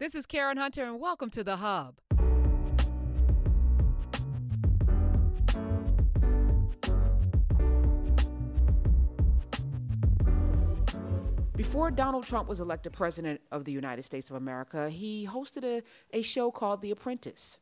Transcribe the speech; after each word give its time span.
This 0.00 0.16
is 0.16 0.26
Karen 0.26 0.56
Hunter, 0.56 0.82
and 0.82 0.98
welcome 0.98 1.30
to 1.30 1.44
The 1.44 1.54
Hub. 1.54 2.00
Before 11.56 11.92
Donald 11.92 12.24
Trump 12.24 12.48
was 12.48 12.58
elected 12.58 12.92
president 12.92 13.40
of 13.52 13.64
the 13.64 13.70
United 13.70 14.04
States 14.04 14.30
of 14.30 14.34
America, 14.34 14.90
he 14.90 15.28
hosted 15.30 15.62
a, 15.62 15.82
a 16.12 16.22
show 16.22 16.50
called 16.50 16.82
The 16.82 16.90
Apprentice. 16.90 17.58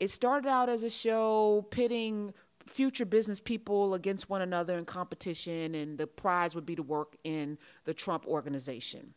It 0.00 0.10
started 0.10 0.48
out 0.48 0.70
as 0.70 0.82
a 0.82 0.88
show 0.88 1.66
pitting 1.70 2.32
future 2.66 3.04
business 3.04 3.38
people 3.38 3.92
against 3.92 4.30
one 4.30 4.40
another 4.40 4.78
in 4.78 4.86
competition, 4.86 5.74
and 5.74 5.98
the 5.98 6.06
prize 6.06 6.54
would 6.54 6.64
be 6.64 6.76
to 6.76 6.82
work 6.82 7.16
in 7.22 7.58
the 7.84 7.92
Trump 7.92 8.26
organization. 8.26 9.12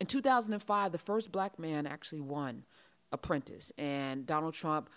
In 0.00 0.06
2005, 0.06 0.92
the 0.92 0.98
first 0.98 1.32
black 1.32 1.58
man 1.58 1.86
actually 1.86 2.20
won 2.20 2.64
Apprentice, 3.10 3.72
and 3.78 4.26
Donald 4.26 4.54
Trump 4.54 4.90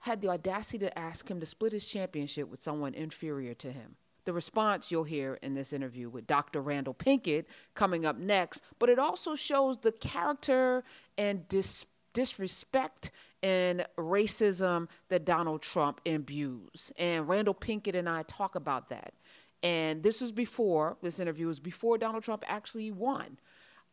had 0.00 0.20
the 0.20 0.28
audacity 0.28 0.78
to 0.78 0.98
ask 0.98 1.28
him 1.28 1.40
to 1.40 1.46
split 1.46 1.72
his 1.72 1.86
championship 1.86 2.48
with 2.48 2.62
someone 2.62 2.94
inferior 2.94 3.54
to 3.54 3.72
him. 3.72 3.96
The 4.24 4.32
response 4.32 4.90
you'll 4.90 5.04
hear 5.04 5.34
in 5.42 5.54
this 5.54 5.72
interview 5.72 6.08
with 6.08 6.26
Dr. 6.26 6.60
Randal 6.60 6.94
Pinkett 6.94 7.46
coming 7.74 8.06
up 8.06 8.18
next, 8.18 8.62
but 8.78 8.88
it 8.88 8.98
also 8.98 9.34
shows 9.34 9.78
the 9.78 9.92
character 9.92 10.84
and 11.18 11.46
dis- 11.48 11.86
disrespect 12.12 13.10
and 13.42 13.86
racism 13.98 14.88
that 15.08 15.24
Donald 15.24 15.62
Trump 15.62 16.00
imbues. 16.04 16.92
And 16.98 17.28
Randal 17.28 17.54
Pinkett 17.54 17.94
and 17.94 18.08
I 18.08 18.22
talk 18.22 18.54
about 18.54 18.88
that. 18.88 19.14
And 19.62 20.02
this 20.02 20.20
was 20.20 20.32
before, 20.32 20.96
this 21.02 21.18
interview 21.18 21.46
was 21.46 21.60
before 21.60 21.98
Donald 21.98 22.22
Trump 22.22 22.44
actually 22.46 22.90
won. 22.90 23.38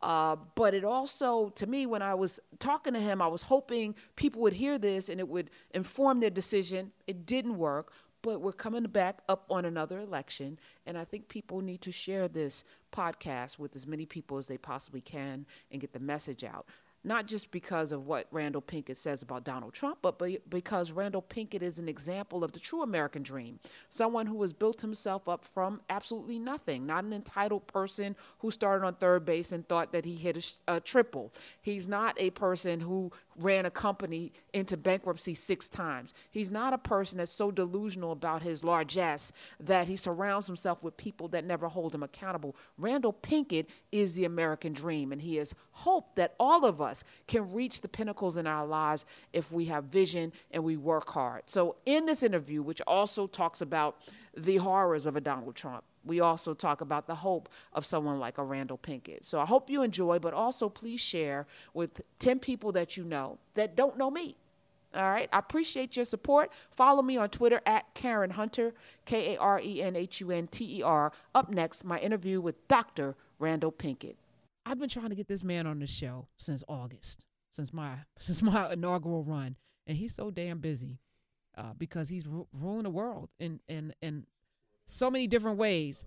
Uh, 0.00 0.36
but 0.54 0.74
it 0.74 0.84
also, 0.84 1.48
to 1.50 1.66
me, 1.66 1.86
when 1.86 2.02
I 2.02 2.14
was 2.14 2.38
talking 2.58 2.94
to 2.94 3.00
him, 3.00 3.20
I 3.20 3.26
was 3.26 3.42
hoping 3.42 3.94
people 4.16 4.42
would 4.42 4.52
hear 4.52 4.78
this 4.78 5.08
and 5.08 5.18
it 5.18 5.28
would 5.28 5.50
inform 5.72 6.20
their 6.20 6.30
decision. 6.30 6.92
It 7.06 7.26
didn't 7.26 7.56
work, 7.56 7.92
but 8.22 8.40
we're 8.40 8.52
coming 8.52 8.84
back 8.84 9.20
up 9.28 9.44
on 9.50 9.64
another 9.64 9.98
election. 9.98 10.58
And 10.86 10.96
I 10.96 11.04
think 11.04 11.28
people 11.28 11.60
need 11.60 11.80
to 11.82 11.92
share 11.92 12.28
this 12.28 12.64
podcast 12.92 13.58
with 13.58 13.74
as 13.74 13.86
many 13.86 14.06
people 14.06 14.38
as 14.38 14.46
they 14.46 14.58
possibly 14.58 15.00
can 15.00 15.46
and 15.72 15.80
get 15.80 15.92
the 15.92 16.00
message 16.00 16.44
out 16.44 16.66
not 17.04 17.26
just 17.26 17.50
because 17.50 17.92
of 17.92 18.06
what 18.06 18.26
Randal 18.30 18.62
Pinkett 18.62 18.96
says 18.96 19.22
about 19.22 19.44
Donald 19.44 19.72
Trump, 19.72 19.98
but 20.02 20.20
because 20.48 20.92
Randal 20.92 21.22
Pinkett 21.22 21.62
is 21.62 21.78
an 21.78 21.88
example 21.88 22.42
of 22.44 22.52
the 22.52 22.60
true 22.60 22.82
American 22.82 23.22
dream. 23.22 23.60
Someone 23.88 24.26
who 24.26 24.40
has 24.42 24.52
built 24.52 24.80
himself 24.80 25.28
up 25.28 25.44
from 25.44 25.80
absolutely 25.88 26.38
nothing, 26.38 26.86
not 26.86 27.04
an 27.04 27.12
entitled 27.12 27.66
person 27.66 28.16
who 28.38 28.50
started 28.50 28.84
on 28.84 28.94
third 28.94 29.24
base 29.24 29.52
and 29.52 29.66
thought 29.68 29.92
that 29.92 30.04
he 30.04 30.16
hit 30.16 30.62
a, 30.66 30.76
a 30.76 30.80
triple. 30.80 31.32
He's 31.62 31.86
not 31.86 32.14
a 32.18 32.30
person 32.30 32.80
who 32.80 33.12
ran 33.38 33.64
a 33.64 33.70
company 33.70 34.32
into 34.52 34.76
bankruptcy 34.76 35.34
six 35.34 35.68
times. 35.68 36.12
He's 36.30 36.50
not 36.50 36.72
a 36.72 36.78
person 36.78 37.18
that's 37.18 37.32
so 37.32 37.50
delusional 37.50 38.12
about 38.12 38.42
his 38.42 38.64
largesse 38.64 39.32
that 39.60 39.86
he 39.86 39.96
surrounds 39.96 40.46
himself 40.46 40.82
with 40.82 40.96
people 40.96 41.28
that 41.28 41.44
never 41.44 41.68
hold 41.68 41.94
him 41.94 42.02
accountable. 42.02 42.56
Randal 42.76 43.12
Pinkett 43.12 43.66
is 43.92 44.14
the 44.14 44.24
American 44.24 44.72
dream, 44.72 45.12
and 45.12 45.22
he 45.22 45.36
has 45.36 45.54
hope 45.70 46.16
that 46.16 46.34
all 46.38 46.64
of 46.64 46.82
us 46.82 46.98
us 46.98 47.04
can 47.26 47.52
reach 47.52 47.80
the 47.80 47.88
pinnacles 47.88 48.36
in 48.36 48.46
our 48.46 48.66
lives 48.66 49.04
if 49.32 49.52
we 49.52 49.66
have 49.66 49.84
vision 49.84 50.32
and 50.50 50.62
we 50.62 50.76
work 50.76 51.10
hard. 51.10 51.42
So, 51.46 51.76
in 51.86 52.06
this 52.06 52.22
interview, 52.22 52.62
which 52.62 52.80
also 52.86 53.26
talks 53.26 53.60
about 53.60 54.00
the 54.38 54.56
horrors 54.56 55.06
of 55.06 55.16
a 55.16 55.20
Donald 55.20 55.54
Trump, 55.54 55.84
we 56.04 56.20
also 56.20 56.54
talk 56.54 56.80
about 56.80 57.06
the 57.06 57.16
hope 57.16 57.48
of 57.72 57.84
someone 57.84 58.18
like 58.18 58.38
a 58.38 58.44
Randal 58.44 58.78
Pinkett. 58.78 59.24
So, 59.24 59.40
I 59.40 59.46
hope 59.46 59.68
you 59.68 59.82
enjoy, 59.82 60.18
but 60.18 60.32
also 60.32 60.68
please 60.68 61.00
share 61.00 61.46
with 61.74 62.00
10 62.18 62.38
people 62.38 62.72
that 62.72 62.96
you 62.96 63.04
know 63.04 63.38
that 63.54 63.76
don't 63.76 63.98
know 63.98 64.10
me. 64.10 64.36
All 64.94 65.10
right. 65.10 65.28
I 65.32 65.38
appreciate 65.38 65.96
your 65.96 66.04
support. 66.04 66.50
Follow 66.70 67.02
me 67.02 67.16
on 67.16 67.28
Twitter 67.28 67.60
at 67.66 67.92
Karen 67.94 68.30
Hunter, 68.30 68.72
K 69.04 69.34
A 69.34 69.38
R 69.38 69.60
E 69.60 69.82
N 69.82 69.96
H 69.96 70.20
U 70.20 70.30
N 70.30 70.46
T 70.46 70.78
E 70.78 70.82
R. 70.82 71.12
Up 71.34 71.50
next, 71.50 71.84
my 71.84 71.98
interview 71.98 72.40
with 72.40 72.66
Dr. 72.68 73.14
Randal 73.38 73.70
Pinkett. 73.70 74.16
I've 74.64 74.78
been 74.78 74.88
trying 74.88 75.10
to 75.10 75.14
get 75.14 75.28
this 75.28 75.44
man 75.44 75.66
on 75.66 75.78
the 75.78 75.86
show 75.86 76.28
since 76.38 76.64
August, 76.68 77.26
since 77.52 77.72
my 77.72 77.98
since 78.18 78.42
my 78.42 78.72
inaugural 78.72 79.24
run, 79.24 79.56
and 79.86 79.98
he's 79.98 80.14
so 80.14 80.30
damn 80.30 80.58
busy 80.58 80.98
uh, 81.56 81.74
because 81.76 82.08
he's 82.08 82.26
ru- 82.26 82.48
ruling 82.52 82.84
the 82.84 82.90
world 82.90 83.28
in 83.38 83.60
in 83.68 83.92
in 84.00 84.26
so 84.88 85.10
many 85.10 85.26
different 85.26 85.58
ways. 85.58 86.04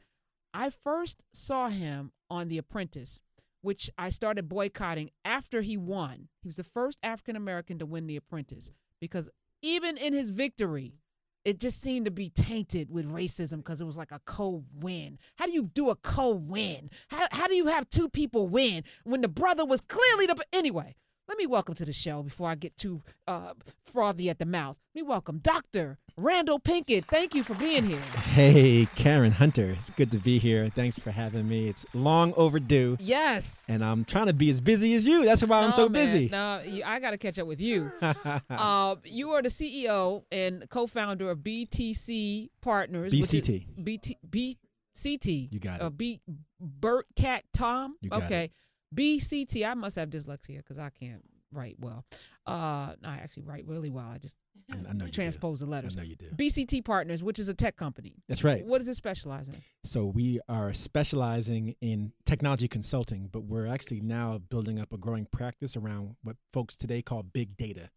I 0.53 0.69
first 0.69 1.23
saw 1.33 1.69
him 1.69 2.11
on 2.29 2.47
The 2.47 2.57
Apprentice, 2.57 3.21
which 3.61 3.89
I 3.97 4.09
started 4.09 4.49
boycotting 4.49 5.11
after 5.23 5.61
he 5.61 5.77
won. 5.77 6.27
He 6.41 6.47
was 6.47 6.57
the 6.57 6.63
first 6.63 6.97
African 7.03 7.35
American 7.35 7.79
to 7.79 7.85
win 7.85 8.07
The 8.07 8.17
Apprentice 8.17 8.71
because 8.99 9.29
even 9.61 9.97
in 9.97 10.13
his 10.13 10.31
victory, 10.31 10.95
it 11.43 11.59
just 11.59 11.81
seemed 11.81 12.05
to 12.05 12.11
be 12.11 12.29
tainted 12.29 12.91
with 12.91 13.11
racism 13.11 13.57
because 13.57 13.81
it 13.81 13.85
was 13.85 13.97
like 13.97 14.11
a 14.11 14.21
co-win. 14.25 15.17
How 15.37 15.45
do 15.45 15.51
you 15.51 15.63
do 15.63 15.89
a 15.89 15.95
co-win? 15.95 16.89
How, 17.07 17.27
how 17.31 17.47
do 17.47 17.55
you 17.55 17.67
have 17.67 17.89
two 17.89 18.09
people 18.09 18.47
win 18.47 18.83
when 19.03 19.21
the 19.21 19.27
brother 19.27 19.65
was 19.65 19.81
clearly 19.81 20.27
the 20.27 20.35
anyway? 20.53 20.95
Let 21.31 21.37
me 21.37 21.47
welcome 21.47 21.75
to 21.75 21.85
the 21.85 21.93
show 21.93 22.23
before 22.23 22.49
I 22.49 22.55
get 22.55 22.75
too 22.75 23.01
uh, 23.25 23.53
frothy 23.85 24.29
at 24.29 24.37
the 24.37 24.45
mouth. 24.45 24.75
Let 24.93 25.01
me 25.01 25.07
welcome 25.07 25.37
Dr. 25.37 25.97
Randal 26.17 26.59
Pinkett. 26.59 27.05
Thank 27.05 27.33
you 27.33 27.41
for 27.41 27.53
being 27.53 27.85
here. 27.85 28.01
Hey, 28.33 28.85
Karen 28.95 29.31
Hunter. 29.31 29.69
It's 29.69 29.89
good 29.91 30.11
to 30.11 30.17
be 30.17 30.39
here. 30.39 30.67
Thanks 30.67 30.99
for 30.99 31.09
having 31.09 31.47
me. 31.47 31.69
It's 31.69 31.85
long 31.93 32.33
overdue. 32.33 32.97
Yes. 32.99 33.63
And 33.69 33.81
I'm 33.81 34.03
trying 34.03 34.25
to 34.25 34.33
be 34.33 34.49
as 34.49 34.59
busy 34.59 34.93
as 34.93 35.07
you. 35.07 35.23
That's 35.23 35.41
why 35.41 35.59
I'm 35.61 35.71
so 35.71 35.87
man. 35.87 35.91
busy. 35.91 36.27
No, 36.27 36.61
I 36.85 36.99
got 36.99 37.11
to 37.11 37.17
catch 37.17 37.39
up 37.39 37.47
with 37.47 37.61
you. 37.61 37.89
uh, 38.49 38.97
you 39.05 39.31
are 39.31 39.41
the 39.41 39.47
CEO 39.47 40.23
and 40.33 40.69
co-founder 40.69 41.29
of 41.29 41.37
BTC 41.37 42.49
Partners. 42.61 43.13
BCT. 43.13 43.67
BT, 43.81 44.17
BCT. 44.29 45.53
You 45.53 45.59
got 45.61 45.75
it. 45.77 45.81
Uh, 45.81 45.89
B, 45.91 46.19
Bert 46.59 47.05
Cat 47.15 47.45
Tom. 47.53 47.95
You 48.01 48.09
got 48.09 48.23
okay. 48.23 48.43
it. 48.43 48.51
BCT. 48.94 49.68
I 49.68 49.74
must 49.74 49.96
have 49.96 50.09
dyslexia 50.09 50.57
because 50.57 50.78
I 50.78 50.90
can't 50.90 51.24
write 51.53 51.78
well. 51.79 52.06
Uh, 52.46 52.94
no, 53.02 53.09
I 53.09 53.16
actually 53.16 53.44
write 53.44 53.66
really 53.68 53.90
well. 53.90 54.06
I 54.06 54.18
just 54.18 54.38
I, 54.72 54.78
I 54.90 54.94
know 54.94 55.07
transpose 55.07 55.59
the 55.59 55.66
letters. 55.66 55.96
I 55.96 56.02
know 56.02 56.07
you 56.07 56.16
do. 56.16 56.29
BCT 56.35 56.84
Partners, 56.84 57.24
which 57.24 57.40
is 57.40 57.47
a 57.47 57.53
tech 57.53 57.78
company. 57.78 58.16
That's 58.28 58.44
right. 58.44 58.66
What 58.66 58.79
does 58.79 58.88
it 58.88 58.96
specialize 58.96 59.47
in? 59.47 59.62
So 59.84 60.06
we 60.06 60.40
are 60.50 60.74
specializing 60.74 61.75
in 61.81 62.13
technology 62.25 62.68
consulting, 62.68 63.29
but 63.31 63.44
we're 63.44 63.68
actually 63.68 64.02
now 64.02 64.40
building 64.50 64.79
up 64.79 64.94
a 64.94 64.97
growing 64.97 65.28
practice 65.31 65.75
around 65.75 66.16
what 66.23 66.35
folks 66.53 66.78
today 66.78 67.02
call 67.02 67.23
big 67.23 67.58
data, 67.58 67.90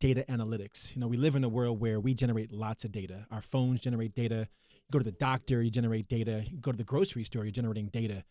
data 0.00 0.24
analytics. 0.28 0.94
You 0.94 1.00
know, 1.00 1.08
we 1.08 1.16
live 1.16 1.36
in 1.36 1.44
a 1.44 1.48
world 1.48 1.80
where 1.80 2.00
we 2.00 2.14
generate 2.14 2.52
lots 2.52 2.84
of 2.84 2.92
data. 2.92 3.26
Our 3.30 3.42
phones 3.42 3.80
generate 3.80 4.14
data. 4.14 4.48
You 4.72 4.92
go 4.92 4.98
to 4.98 5.04
the 5.04 5.12
doctor, 5.12 5.62
you 5.62 5.70
generate 5.70 6.08
data. 6.08 6.44
You 6.46 6.58
go 6.58 6.72
to 6.72 6.78
the 6.78 6.84
grocery 6.84 7.24
store, 7.24 7.44
you're 7.44 7.52
generating 7.52 7.88
data. 7.88 8.24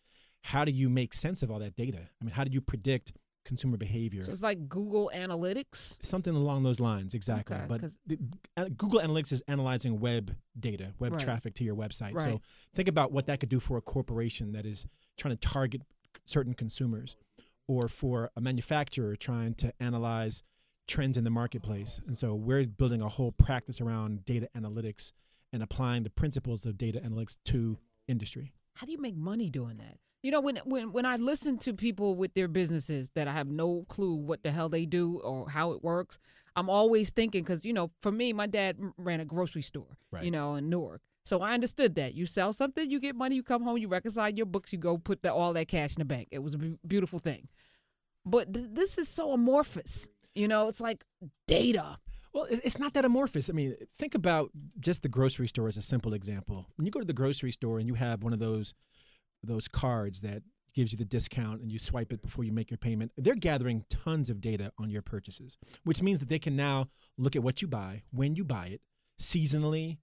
How 0.46 0.64
do 0.64 0.70
you 0.70 0.88
make 0.88 1.12
sense 1.12 1.42
of 1.42 1.50
all 1.50 1.58
that 1.58 1.74
data? 1.76 1.98
I 2.20 2.24
mean, 2.24 2.32
how 2.32 2.44
do 2.44 2.52
you 2.52 2.60
predict 2.60 3.12
consumer 3.44 3.76
behavior? 3.76 4.22
So 4.22 4.30
it's 4.30 4.42
like 4.42 4.68
Google 4.68 5.10
Analytics. 5.14 5.96
Something 6.00 6.34
along 6.34 6.62
those 6.62 6.78
lines, 6.78 7.14
exactly. 7.14 7.56
Okay, 7.56 7.66
but 7.68 7.82
the, 8.06 8.18
uh, 8.56 8.68
Google 8.76 9.00
Analytics 9.00 9.32
is 9.32 9.42
analyzing 9.48 9.98
web 9.98 10.36
data, 10.58 10.92
web 11.00 11.12
Right. 11.12 11.20
traffic 11.20 11.54
to 11.54 11.64
your 11.64 11.74
website. 11.74 12.14
Right. 12.14 12.22
So 12.22 12.40
think 12.74 12.88
about 12.88 13.10
what 13.10 13.26
that 13.26 13.40
could 13.40 13.48
do 13.48 13.58
for 13.58 13.76
a 13.76 13.80
corporation 13.82 14.52
that 14.52 14.64
is 14.64 14.86
trying 15.16 15.36
to 15.36 15.48
target 15.48 15.82
certain 16.24 16.54
consumers, 16.54 17.16
or 17.66 17.88
for 17.88 18.30
a 18.36 18.40
manufacturer 18.40 19.16
trying 19.16 19.54
to 19.54 19.72
analyze 19.80 20.44
trends 20.86 21.16
in 21.16 21.24
the 21.24 21.30
marketplace. 21.30 22.00
And 22.06 22.16
so 22.16 22.34
we're 22.36 22.66
building 22.66 23.02
a 23.02 23.08
whole 23.08 23.32
practice 23.32 23.80
around 23.80 24.24
data 24.24 24.48
analytics 24.56 25.10
and 25.52 25.60
applying 25.62 26.04
the 26.04 26.10
principles 26.10 26.64
of 26.64 26.78
data 26.78 27.00
analytics 27.00 27.36
to 27.46 27.78
industry. 28.06 28.52
How 28.76 28.86
do 28.86 28.92
you 28.92 28.98
make 28.98 29.16
money 29.16 29.50
doing 29.50 29.78
that? 29.78 29.98
You 30.22 30.30
know, 30.32 30.40
when 30.40 30.56
when 30.64 30.92
when 30.92 31.06
I 31.06 31.16
listen 31.16 31.58
to 31.58 31.72
people 31.72 32.14
with 32.14 32.34
their 32.34 32.48
businesses 32.48 33.10
that 33.14 33.28
I 33.28 33.32
have 33.32 33.48
no 33.48 33.84
clue 33.88 34.14
what 34.14 34.42
the 34.42 34.50
hell 34.50 34.68
they 34.68 34.84
do 34.86 35.18
or 35.20 35.48
how 35.50 35.72
it 35.72 35.84
works, 35.84 36.18
I'm 36.56 36.68
always 36.68 37.10
thinking 37.10 37.42
because 37.42 37.64
you 37.64 37.72
know, 37.72 37.90
for 38.02 38.10
me, 38.12 38.32
my 38.32 38.46
dad 38.46 38.76
ran 38.96 39.20
a 39.20 39.24
grocery 39.24 39.62
store, 39.62 39.96
Right. 40.10 40.24
you 40.24 40.30
know, 40.30 40.54
in 40.56 40.68
Newark. 40.68 41.00
So 41.24 41.40
I 41.42 41.54
understood 41.54 41.96
that 41.96 42.14
you 42.14 42.24
sell 42.26 42.52
something, 42.52 42.88
you 42.88 43.00
get 43.00 43.16
money, 43.16 43.34
you 43.34 43.42
come 43.42 43.62
home, 43.62 43.78
you 43.78 43.88
reconcile 43.88 44.30
your 44.30 44.46
books, 44.46 44.72
you 44.72 44.78
go 44.78 44.96
put 44.96 45.22
the, 45.22 45.32
all 45.32 45.52
that 45.54 45.66
cash 45.68 45.96
in 45.96 46.00
the 46.00 46.04
bank. 46.04 46.28
It 46.30 46.38
was 46.40 46.54
a 46.54 46.58
beautiful 46.86 47.18
thing. 47.18 47.48
But 48.24 48.54
th- 48.54 48.66
this 48.72 48.96
is 48.98 49.08
so 49.08 49.32
amorphous. 49.32 50.08
You 50.34 50.48
know, 50.48 50.68
it's 50.68 50.80
like 50.80 51.04
data. 51.48 51.98
Well, 52.36 52.46
it's 52.50 52.78
not 52.78 52.92
that 52.92 53.06
amorphous. 53.06 53.48
I 53.48 53.54
mean, 53.54 53.76
think 53.96 54.14
about 54.14 54.50
just 54.78 55.00
the 55.00 55.08
grocery 55.08 55.48
store 55.48 55.68
as 55.68 55.78
a 55.78 55.82
simple 55.82 56.12
example. 56.12 56.66
When 56.76 56.84
you 56.84 56.92
go 56.92 57.00
to 57.00 57.06
the 57.06 57.14
grocery 57.14 57.50
store 57.50 57.78
and 57.78 57.88
you 57.88 57.94
have 57.94 58.22
one 58.22 58.34
of 58.34 58.38
those 58.38 58.74
those 59.42 59.68
cards 59.68 60.20
that 60.20 60.42
gives 60.74 60.92
you 60.92 60.98
the 60.98 61.06
discount 61.06 61.62
and 61.62 61.72
you 61.72 61.78
swipe 61.78 62.12
it 62.12 62.20
before 62.20 62.44
you 62.44 62.52
make 62.52 62.70
your 62.70 62.76
payment, 62.76 63.12
they're 63.16 63.34
gathering 63.34 63.86
tons 63.88 64.28
of 64.28 64.42
data 64.42 64.70
on 64.78 64.90
your 64.90 65.00
purchases, 65.00 65.56
which 65.84 66.02
means 66.02 66.18
that 66.18 66.28
they 66.28 66.38
can 66.38 66.54
now 66.54 66.88
look 67.16 67.36
at 67.36 67.42
what 67.42 67.62
you 67.62 67.68
buy, 67.68 68.02
when 68.10 68.34
you 68.34 68.44
buy 68.44 68.66
it, 68.66 68.82
seasonally, 69.18 69.96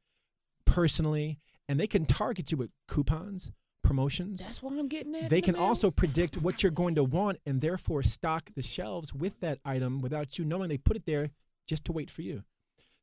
personally, 0.65 1.37
and 1.69 1.79
they 1.79 1.85
can 1.85 2.03
target 2.03 2.51
you 2.51 2.57
with 2.57 2.71
coupons, 2.87 3.51
promotions. 3.83 4.43
That's 4.43 4.63
what 4.63 4.73
I'm 4.73 4.87
getting 4.87 5.13
at. 5.13 5.29
They 5.29 5.41
can 5.41 5.53
mail. 5.53 5.65
also 5.65 5.91
predict 5.91 6.37
what 6.37 6.63
you're 6.63 6.71
going 6.71 6.95
to 6.95 7.03
want 7.03 7.39
and 7.45 7.61
therefore 7.61 8.01
stock 8.01 8.49
the 8.55 8.63
shelves 8.63 9.13
with 9.13 9.39
that 9.41 9.59
item 9.63 10.01
without 10.01 10.39
you 10.39 10.45
knowing 10.45 10.69
they 10.69 10.77
put 10.77 10.95
it 10.95 11.05
there 11.05 11.29
just 11.67 11.85
to 11.85 11.91
wait 11.91 12.09
for 12.11 12.21
you. 12.21 12.43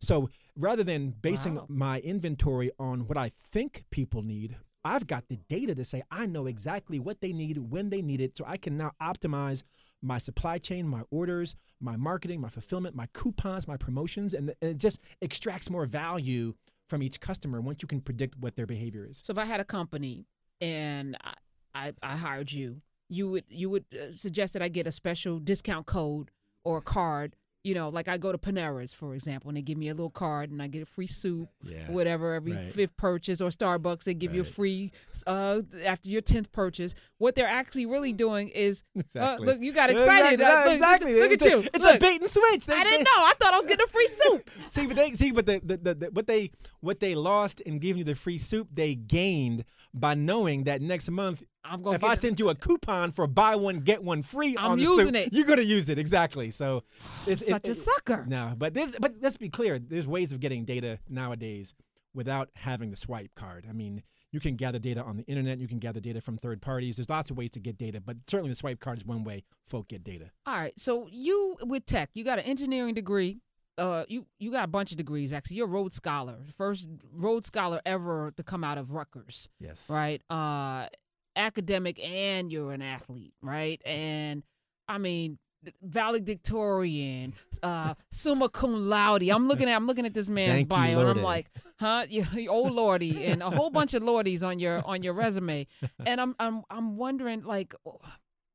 So 0.01 0.31
rather 0.57 0.83
than 0.83 1.11
basing 1.11 1.57
Wow. 1.57 1.67
my 1.69 2.01
inventory 2.01 2.71
on 2.79 3.07
what 3.07 3.19
I 3.19 3.33
think 3.53 3.85
people 3.91 4.23
need, 4.23 4.57
I've 4.85 5.07
got 5.07 5.29
the 5.29 5.37
data 5.49 5.75
to 5.75 5.85
say 5.85 6.03
I 6.11 6.25
know 6.27 6.47
exactly 6.47 6.99
what 6.99 7.21
they 7.21 7.33
need 7.33 7.59
when 7.59 7.91
they 7.91 8.01
need 8.01 8.21
it. 8.23 8.37
So 8.39 8.45
I 8.47 8.57
can 8.57 8.79
now 8.79 8.93
optimize 9.03 9.63
my 10.03 10.17
supply 10.17 10.57
chain, 10.57 10.87
my 10.89 11.03
orders, 11.11 11.55
my 11.81 11.97
marketing, 11.97 12.41
my 12.41 12.49
fulfillment, 12.49 12.97
my 12.97 13.07
coupons, 13.13 13.69
my 13.69 13.77
promotions, 13.77 14.33
and, 14.33 14.55
and 14.63 14.71
it 14.71 14.79
just 14.79 15.01
extracts 15.21 15.69
more 15.69 15.85
value 15.85 16.55
from 16.89 17.03
each 17.03 17.21
customer 17.21 17.61
once 17.61 17.83
you 17.83 17.89
can 17.89 18.01
predict 18.01 18.39
what 18.39 18.57
their 18.57 18.67
behavior 18.67 19.07
is. 19.09 19.21
So 19.23 19.33
if 19.33 19.39
I 19.39 19.45
had 19.45 19.61
a 19.61 19.65
company 19.65 20.25
and 20.63 21.17
I, 21.23 21.35
I, 21.75 21.93
I 22.03 22.17
hired 22.17 22.51
you, 22.51 22.81
you 23.11 23.29
would 23.31 23.45
you 23.49 23.69
would 23.69 23.85
uh, 23.93 24.13
suggest 24.17 24.55
that 24.55 24.63
I 24.63 24.69
get 24.69 24.87
a 24.87 24.93
special 24.93 25.39
discount 25.39 25.85
code 25.87 26.31
or 26.65 26.79
a 26.79 26.83
card. 26.83 27.37
You 27.63 27.75
know, 27.75 27.91
like 27.91 28.09
I 28.09 28.17
go 28.17 28.33
to 28.33 28.39
Panera's, 28.39 28.95
for 28.95 29.15
example, 29.15 29.51
and 29.51 29.57
they 29.59 29.61
give 29.61 29.77
me 29.77 29.89
a 29.91 29.93
little 29.93 30.09
card 30.09 30.51
and 30.51 30.63
I 30.63 30.67
get 30.67 30.81
a 30.83 30.87
free 30.87 31.07
soup, 31.07 31.51
Yeah. 31.63 31.91
whatever, 31.91 32.33
every 32.33 32.53
Right. 32.53 32.73
fifth 32.73 32.97
purchase, 32.97 33.39
or 33.43 33.51
Starbucks, 33.51 34.05
they 34.05 34.15
give 34.15 34.35
you 34.35 34.41
a 34.41 34.45
free 34.45 34.93
uh, 35.27 35.61
after 35.85 36.09
your 36.09 36.23
tenth 36.23 36.51
purchase. 36.53 36.95
What 37.19 37.35
they're 37.35 37.47
actually 37.47 37.85
really 37.85 38.15
doing 38.15 38.49
is, 38.49 38.83
Exactly. 38.97 39.47
uh, 39.47 39.51
look, 39.53 39.61
you 39.61 39.75
got 39.75 39.91
excited. 39.91 40.41
Exactly. 40.41 40.45
Uh, 40.47 40.65
look, 40.65 40.75
exactly. 40.75 41.21
Look, 41.21 41.33
it's 41.33 41.45
at 41.45 41.53
a, 41.53 41.57
you. 41.61 41.69
It's 41.75 41.85
Look. 41.85 41.97
a 41.97 41.99
bait 41.99 42.21
and 42.23 42.31
switch. 42.31 42.65
They- 42.65 42.75
I 42.75 42.83
didn't 42.85 43.05
know. 43.05 43.11
I 43.19 43.35
thought 43.39 43.53
I 43.53 43.57
was 43.59 43.67
getting 43.67 43.85
a 43.85 43.89
free 43.91 44.09
soup. 44.23 44.51
See, 44.71 44.87
but 44.87 44.97
they 44.97 45.11
see, 45.13 45.31
but 45.31 45.45
the, 45.45 45.61
the, 45.63 45.77
the, 45.77 45.95
the 45.95 46.07
what 46.13 46.27
they 46.27 46.51
what 46.81 47.01
they 47.01 47.15
lost 47.15 47.61
in 47.61 47.79
giving 47.79 47.99
you 47.99 48.05
the 48.05 48.15
free 48.15 48.39
soup, 48.39 48.69
they 48.73 48.95
gained 48.95 49.65
by 49.93 50.15
knowing 50.15 50.65
that 50.65 50.81
next 50.81 51.11
month, 51.11 51.43
I'm 51.65 51.83
gonna 51.83 51.97
if 51.97 52.05
I 52.05 52.15
send 52.17 52.39
you 52.41 52.49
a 52.49 52.55
coupon 52.55 53.13
for 53.13 53.27
buy 53.27 53.57
one 53.57 53.79
get 53.81 54.03
one 54.03 54.23
free, 54.23 54.57
I'm 54.59 54.73
on 54.73 54.79
the 54.79 54.85
using 54.85 55.07
soup, 55.07 55.15
it. 55.15 55.33
You're 55.33 55.45
gonna 55.47 55.63
use 55.63 55.89
it 55.89 55.99
exactly. 55.99 56.51
So, 56.51 56.85
it's 57.27 57.47
Such 57.47 57.69
a 57.69 57.75
sucker. 57.75 58.25
No, 58.29 58.55
but 58.57 58.75
this, 58.75 58.97
but 59.01 59.15
let's 59.21 59.37
be 59.37 59.49
clear. 59.49 59.79
There's 59.79 60.07
ways 60.07 60.33
of 60.33 60.41
getting 60.41 60.65
data 60.65 60.99
nowadays 61.09 61.75
without 62.15 62.49
having 62.57 62.91
the 62.91 62.97
swipe 62.97 63.35
card. 63.37 63.67
I 63.69 63.73
mean, 63.73 64.03
you 64.33 64.41
can 64.41 64.57
gather 64.57 64.79
data 64.79 65.03
on 65.03 65.17
the 65.17 65.23
internet. 65.25 65.59
You 65.59 65.69
can 65.69 65.79
gather 65.79 66.01
data 66.01 66.21
from 66.21 66.39
third 66.39 66.61
parties. 66.63 66.97
There's 66.97 67.11
lots 67.11 67.31
of 67.31 67.37
ways 67.37 67.51
to 67.53 67.61
get 67.61 67.79
data, 67.79 68.01
but 68.01 68.17
certainly 68.29 68.51
the 68.51 68.57
swipe 68.57 68.81
card 68.81 68.99
is 68.99 69.05
one 69.05 69.23
way 69.25 69.45
folk 69.69 69.89
get 69.89 70.03
data. 70.03 70.31
All 70.47 70.55
right. 70.55 70.73
So 70.79 71.09
you 71.11 71.57
with 71.63 71.87
tech, 71.87 72.11
you 72.15 72.25
got 72.25 72.39
an 72.39 72.45
engineering 72.47 72.95
degree. 72.95 73.41
Uh, 73.79 74.05
you 74.09 74.27
you 74.39 74.51
got 74.51 74.65
a 74.65 74.69
bunch 74.69 74.91
of 74.91 74.99
degrees 74.99 75.33
actually. 75.33 75.57
You're 75.57 75.67
a 75.67 75.71
Rhodes 75.71 75.97
Scholar, 75.97 76.37
first 76.57 76.89
Rhodes 77.13 77.47
Scholar 77.47 77.81
ever 77.87 78.31
to 78.37 78.43
come 78.43 78.63
out 78.63 78.77
of 78.77 78.91
Rutgers, 78.91 79.49
Yes. 79.59 79.89
right? 79.89 80.21
Uh, 80.29 80.89
academic 81.37 81.99
and 82.03 82.51
you're 82.53 82.73
an 82.73 82.83
athlete, 82.83 83.35
right? 83.43 83.81
And 83.85 84.43
I 84.89 84.99
mean, 84.99 85.39
valedictorian, 85.83 87.35
uh, 87.63 87.95
summa 88.11 88.49
cum 88.49 88.89
laude. 88.89 89.29
I'm 89.29 89.49
looking 89.49 89.69
at 89.69 89.77
I'm 89.77 89.87
looking 89.87 90.07
at 90.07 90.15
this 90.15 90.29
man's 90.29 90.53
Thank 90.53 90.65
you, 90.65 90.69
bio, 90.69 91.01
and 91.01 91.11
I'm 91.11 91.23
like, 91.23 91.51
huh? 91.79 92.07
You, 92.09 92.27
you 92.35 92.51
old 92.51 92.73
lordy, 92.73 93.27
and 93.27 93.43
a 93.43 93.51
whole 93.51 93.71
bunch 93.71 93.95
of 93.95 94.03
lordies 94.03 94.43
on 94.43 94.59
your 94.59 94.85
on 94.87 95.03
your 95.03 95.13
resume. 95.13 95.67
And 96.05 96.21
I'm 96.21 96.35
I'm 96.39 96.63
I'm 96.71 96.97
wondering 96.97 97.45
like. 97.45 97.75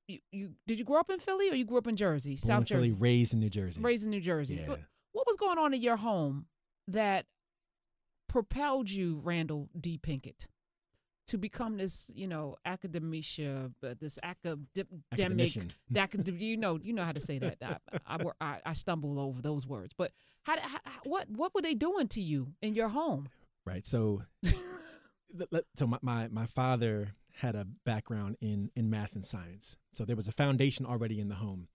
You, 0.08 0.20
you 0.32 0.52
did 0.68 0.78
you 0.78 0.86
grow 0.86 1.00
up 1.00 1.10
in 1.10 1.18
Philly 1.18 1.50
or 1.50 1.56
you 1.56 1.66
grew 1.66 1.80
up 1.80 1.88
in 1.88 1.96
Jersey, 1.96 2.34
Born 2.34 2.38
South 2.38 2.60
in 2.60 2.66
Philly, 2.68 2.90
Jersey, 2.90 3.02
raised 3.02 3.34
in 3.34 3.40
New 3.40 3.50
Jersey. 3.50 3.82
raised 3.82 4.04
in 4.04 4.12
New 4.12 4.22
Jersey? 4.22 4.60
Yeah. 4.62 4.68
What, 4.68 4.82
what 5.14 5.26
was 5.26 5.36
going 5.36 5.58
on 5.58 5.74
in 5.74 5.82
your 5.82 5.96
home 5.96 6.46
that 6.88 7.26
propelled 8.30 8.88
you, 8.88 9.20
Randal 9.24 9.68
D. 9.80 9.98
Pinkett, 9.98 10.46
to 11.28 11.38
become 11.38 11.78
this, 11.78 12.12
you 12.14 12.28
know, 12.28 12.56
academicia, 12.66 13.72
uh, 13.84 13.96
this 14.00 14.20
academic, 14.22 14.88
Academician. 15.12 15.74
acad- 15.96 16.42
you 16.42 16.58
know, 16.58 16.80
you 16.82 16.94
know 16.94 17.04
how 17.04 17.12
to 17.12 17.22
say 17.22 17.40
that. 17.40 17.58
I, 17.62 17.78
I, 18.08 18.20
I, 18.40 18.60
I 18.66 18.74
stumble 18.74 19.20
over 19.20 19.42
those 19.42 19.66
words, 19.66 19.94
but 19.98 20.12
how, 20.44 20.58
how, 20.60 20.80
what, 21.04 21.30
what 21.30 21.54
were 21.56 21.62
they 21.62 21.74
doing 21.74 22.08
to 22.10 22.22
you 22.22 22.54
in 22.62 22.76
your 22.76 22.90
home? 22.90 23.30
Right. 23.66 23.86
So, 23.86 24.24
so 25.76 25.88
my, 25.88 25.98
my 26.02 26.28
my 26.28 26.46
father 26.46 27.16
had 27.34 27.56
a 27.56 27.66
background 27.86 28.38
in 28.42 28.72
in 28.76 28.90
math 28.90 29.16
and 29.16 29.26
science, 29.26 29.78
so 29.92 30.06
there 30.06 30.16
was 30.16 30.28
a 30.28 30.32
foundation 30.32 30.86
already 30.86 31.20
in 31.20 31.28
the 31.28 31.36
home. 31.36 31.68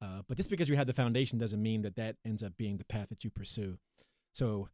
Uh, 0.00 0.22
but 0.28 0.36
just 0.36 0.48
because 0.50 0.68
you 0.68 0.76
have 0.76 0.86
the 0.86 0.92
foundation 0.92 1.38
doesn't 1.38 1.60
mean 1.60 1.82
that 1.82 1.96
that 1.96 2.16
ends 2.24 2.42
up 2.42 2.56
being 2.56 2.76
the 2.76 2.84
path 2.84 3.08
that 3.08 3.24
you 3.24 3.30
pursue. 3.30 3.78
So, 4.32 4.68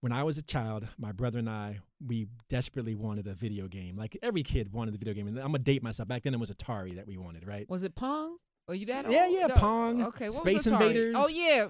when 0.00 0.12
I 0.12 0.22
was 0.22 0.38
a 0.38 0.42
child, 0.42 0.86
my 0.98 1.12
brother 1.12 1.38
and 1.38 1.48
I 1.48 1.78
we 2.06 2.28
desperately 2.48 2.94
wanted 2.94 3.26
a 3.26 3.34
video 3.34 3.66
game. 3.66 3.96
Like 3.96 4.16
every 4.22 4.42
kid 4.42 4.72
wanted 4.72 4.94
a 4.94 4.98
video 4.98 5.14
game, 5.14 5.26
and 5.26 5.38
I'm 5.38 5.46
gonna 5.46 5.58
date 5.58 5.82
myself. 5.82 6.08
Back 6.08 6.22
then, 6.22 6.34
it 6.34 6.40
was 6.40 6.50
Atari 6.50 6.96
that 6.96 7.06
we 7.06 7.16
wanted, 7.16 7.46
right? 7.46 7.68
Was 7.68 7.82
it 7.82 7.94
Pong? 7.94 8.36
Are 8.68 8.74
you 8.74 8.86
that 8.86 9.10
Yeah, 9.10 9.24
old? 9.24 9.34
yeah, 9.34 9.46
No. 9.46 9.54
Pong, 9.54 10.02
oh, 10.02 10.06
Okay, 10.08 10.28
Space? 10.28 10.66
Invaders. 10.66 11.14
Oh 11.18 11.28
yeah, 11.28 11.68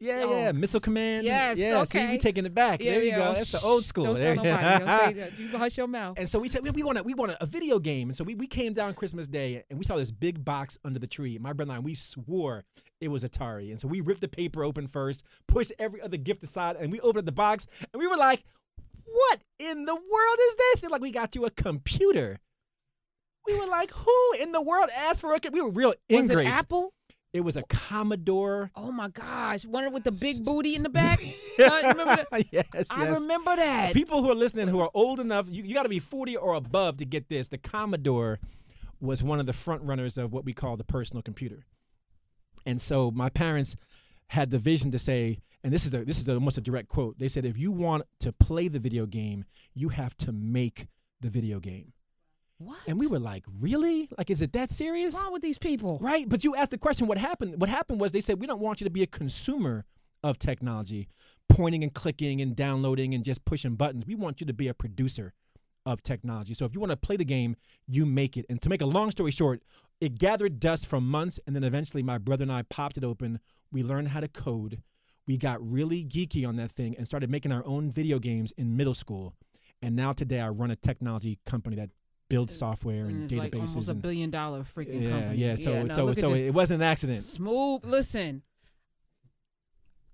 Yeah, 0.00 0.22
Oh. 0.26 0.30
yeah, 0.34 0.52
Missile 0.52 0.80
Command. 0.80 1.26
Yes, 1.26 1.58
yeah. 1.58 1.80
Okay. 1.82 2.10
we 2.10 2.18
taking 2.18 2.46
it 2.46 2.54
back. 2.54 2.80
Yeah, 2.82 2.92
there 2.92 3.02
you 3.02 3.08
yeah. 3.10 3.16
go. 3.18 3.24
Oh, 3.30 3.34
That's 3.34 3.52
the 3.52 3.60
old 3.60 3.84
school. 3.84 4.04
Don't 4.06 4.14
There 4.14 4.34
tell 4.34 4.44
nobody. 4.44 4.84
Don't 4.84 4.98
say 4.98 5.12
that. 5.20 5.38
You 5.38 5.48
hush 5.58 5.76
your 5.76 5.86
mouth. 5.86 6.18
And 6.18 6.28
so 6.28 6.38
we 6.38 6.48
said 6.48 6.62
we, 6.62 6.70
we 6.70 6.82
want 6.82 6.98
a, 6.98 7.02
we 7.02 7.12
want 7.14 7.32
a, 7.32 7.42
a 7.42 7.46
video 7.46 7.78
game. 7.78 8.08
And 8.08 8.16
so 8.16 8.24
we, 8.24 8.34
we 8.34 8.46
came 8.46 8.72
down 8.72 8.94
Christmas 8.94 9.26
Day 9.28 9.62
and 9.68 9.78
we 9.78 9.84
saw 9.84 9.96
this 9.96 10.10
big 10.10 10.44
box 10.44 10.78
under 10.84 10.98
the 10.98 11.06
tree. 11.06 11.38
My 11.38 11.52
brother 11.52 11.72
and 11.72 11.78
I 11.78 11.80
we 11.80 11.94
swore 11.94 12.64
it 13.00 13.08
was 13.08 13.22
Atari. 13.24 13.70
And 13.70 13.78
so 13.78 13.86
we 13.88 14.00
ripped 14.00 14.20
the 14.22 14.28
paper 14.28 14.64
open 14.64 14.88
first, 14.88 15.24
pushed 15.46 15.72
every 15.78 16.00
other 16.00 16.16
gift 16.16 16.42
aside, 16.42 16.76
and 16.76 16.90
we 16.90 17.00
opened 17.00 17.28
the 17.28 17.32
box 17.32 17.66
and 17.92 18.00
we 18.00 18.06
were 18.06 18.16
like, 18.16 18.42
"What 19.04 19.40
in 19.58 19.84
the 19.84 19.94
world 19.94 20.38
is 20.48 20.56
this?" 20.56 20.80
They're 20.80 20.90
like, 20.90 21.02
"We 21.02 21.10
got 21.12 21.34
you 21.34 21.44
a 21.44 21.50
computer." 21.50 22.40
We 23.48 23.58
were 23.58 23.66
like, 23.66 23.90
"Who 23.90 24.32
in 24.38 24.52
the 24.52 24.60
world 24.60 24.90
asked 24.94 25.20
for 25.20 25.34
a?" 25.34 25.40
co-" 25.40 25.50
We 25.50 25.60
were 25.60 25.70
real 25.70 25.94
was 26.10 26.30
it. 26.30 26.46
Apple? 26.46 26.92
It 27.32 27.42
was 27.42 27.56
a 27.56 27.62
Commodore. 27.62 28.70
Oh 28.74 28.90
my 28.90 29.08
gosh, 29.08 29.66
one 29.66 29.92
with 29.92 30.04
the 30.04 30.12
big 30.12 30.44
booty 30.44 30.74
in 30.74 30.82
the 30.82 30.88
back. 30.88 31.20
Uh, 31.58 31.80
remember 31.88 32.24
that? 32.30 32.46
yes, 32.52 32.86
I 32.92 33.08
remember 33.08 33.56
that. 33.56 33.92
People 33.92 34.22
who 34.22 34.30
are 34.30 34.34
listening 34.34 34.68
who 34.68 34.78
are 34.78 34.90
old 34.94 35.18
enough, 35.18 35.46
you, 35.50 35.64
you 35.64 35.74
got 35.74 35.82
to 35.82 35.88
be 35.88 35.98
40 35.98 36.36
or 36.36 36.54
above 36.54 36.98
to 36.98 37.04
get 37.04 37.28
this. 37.28 37.48
The 37.48 37.58
Commodore 37.58 38.38
was 39.00 39.24
one 39.24 39.40
of 39.40 39.46
the 39.46 39.52
front 39.52 39.82
runners 39.82 40.18
of 40.18 40.32
what 40.32 40.44
we 40.44 40.52
call 40.52 40.76
the 40.76 40.84
personal 40.84 41.20
computer. 41.20 41.66
And 42.64 42.80
so 42.80 43.10
my 43.10 43.28
parents 43.28 43.74
had 44.28 44.50
the 44.50 44.58
vision 44.58 44.92
to 44.92 45.00
say, 45.00 45.40
and 45.64 45.72
this 45.72 45.84
is 45.84 45.94
a, 45.94 46.04
this 46.04 46.20
is 46.20 46.28
almost 46.28 46.58
a 46.58 46.60
direct 46.60 46.88
quote. 46.88 47.18
They 47.18 47.26
said, 47.26 47.44
if 47.44 47.58
you 47.58 47.72
want 47.72 48.04
to 48.20 48.32
play 48.32 48.68
the 48.68 48.78
video 48.78 49.04
game, 49.04 49.44
you 49.74 49.88
have 49.88 50.16
to 50.18 50.30
make 50.30 50.86
the 51.20 51.28
video 51.28 51.58
game. 51.58 51.92
What? 52.58 52.78
And 52.88 52.98
we 52.98 53.06
were 53.06 53.20
like, 53.20 53.44
really? 53.60 54.08
Like, 54.18 54.30
is 54.30 54.42
it 54.42 54.52
that 54.52 54.70
serious? 54.70 55.14
What's 55.14 55.24
wrong 55.24 55.32
with 55.32 55.42
these 55.42 55.58
people? 55.58 55.98
Right, 56.00 56.28
but 56.28 56.42
you 56.42 56.56
asked 56.56 56.72
the 56.72 56.78
question. 56.78 57.06
What 57.06 57.18
happened? 57.18 57.60
What 57.60 57.70
happened 57.70 58.00
was 58.00 58.12
they 58.12 58.20
said 58.20 58.40
we 58.40 58.46
don't 58.46 58.60
want 58.60 58.80
you 58.80 58.84
to 58.84 58.90
be 58.90 59.02
a 59.02 59.06
consumer 59.06 59.84
of 60.24 60.38
technology, 60.38 61.08
pointing 61.48 61.84
and 61.84 61.94
clicking 61.94 62.40
and 62.40 62.56
downloading 62.56 63.14
and 63.14 63.24
just 63.24 63.44
pushing 63.44 63.76
buttons. 63.76 64.04
We 64.06 64.16
want 64.16 64.40
you 64.40 64.46
to 64.48 64.52
be 64.52 64.66
a 64.66 64.74
producer 64.74 65.32
of 65.86 66.02
technology. 66.02 66.52
So 66.54 66.64
if 66.64 66.74
you 66.74 66.80
want 66.80 66.90
to 66.90 66.96
play 66.96 67.16
the 67.16 67.24
game, 67.24 67.54
you 67.86 68.04
make 68.04 68.36
it. 68.36 68.44
And 68.50 68.60
to 68.62 68.68
make 68.68 68.82
a 68.82 68.86
long 68.86 69.12
story 69.12 69.30
short, 69.30 69.62
it 70.00 70.18
gathered 70.18 70.58
dust 70.58 70.86
for 70.86 71.00
months, 71.00 71.38
and 71.46 71.54
then 71.54 71.64
eventually 71.64 72.02
my 72.02 72.18
brother 72.18 72.42
and 72.42 72.52
I 72.52 72.62
popped 72.62 72.98
it 72.98 73.04
open. 73.04 73.38
We 73.70 73.84
learned 73.84 74.08
how 74.08 74.20
to 74.20 74.28
code. 74.28 74.82
We 75.26 75.36
got 75.36 75.64
really 75.64 76.04
geeky 76.04 76.46
on 76.46 76.56
that 76.56 76.72
thing 76.72 76.96
and 76.96 77.06
started 77.06 77.30
making 77.30 77.52
our 77.52 77.64
own 77.64 77.90
video 77.90 78.18
games 78.18 78.52
in 78.56 78.76
middle 78.76 78.94
school. 78.94 79.34
And 79.80 79.94
now 79.94 80.12
today 80.12 80.40
I 80.40 80.48
run 80.48 80.72
a 80.72 80.76
technology 80.76 81.38
company 81.46 81.76
that 81.76 81.90
builds 82.28 82.56
software 82.56 83.06
and, 83.06 83.10
And 83.10 83.24
it's 83.24 83.34
databases. 83.34 83.38
like 83.38 83.54
almost 83.54 83.88
a 83.88 83.94
billion 83.94 84.30
dollar 84.30 84.62
freaking 84.62 85.02
yeah, 85.02 85.10
company. 85.10 85.38
yeah. 85.38 85.54
So, 85.54 85.82
no, 85.82 85.86
so, 85.86 86.12
so 86.12 86.34
it 86.34 86.50
wasn't 86.50 86.82
an 86.82 86.88
accident. 86.88 87.22
smooth. 87.22 87.84
Listen, 87.84 88.42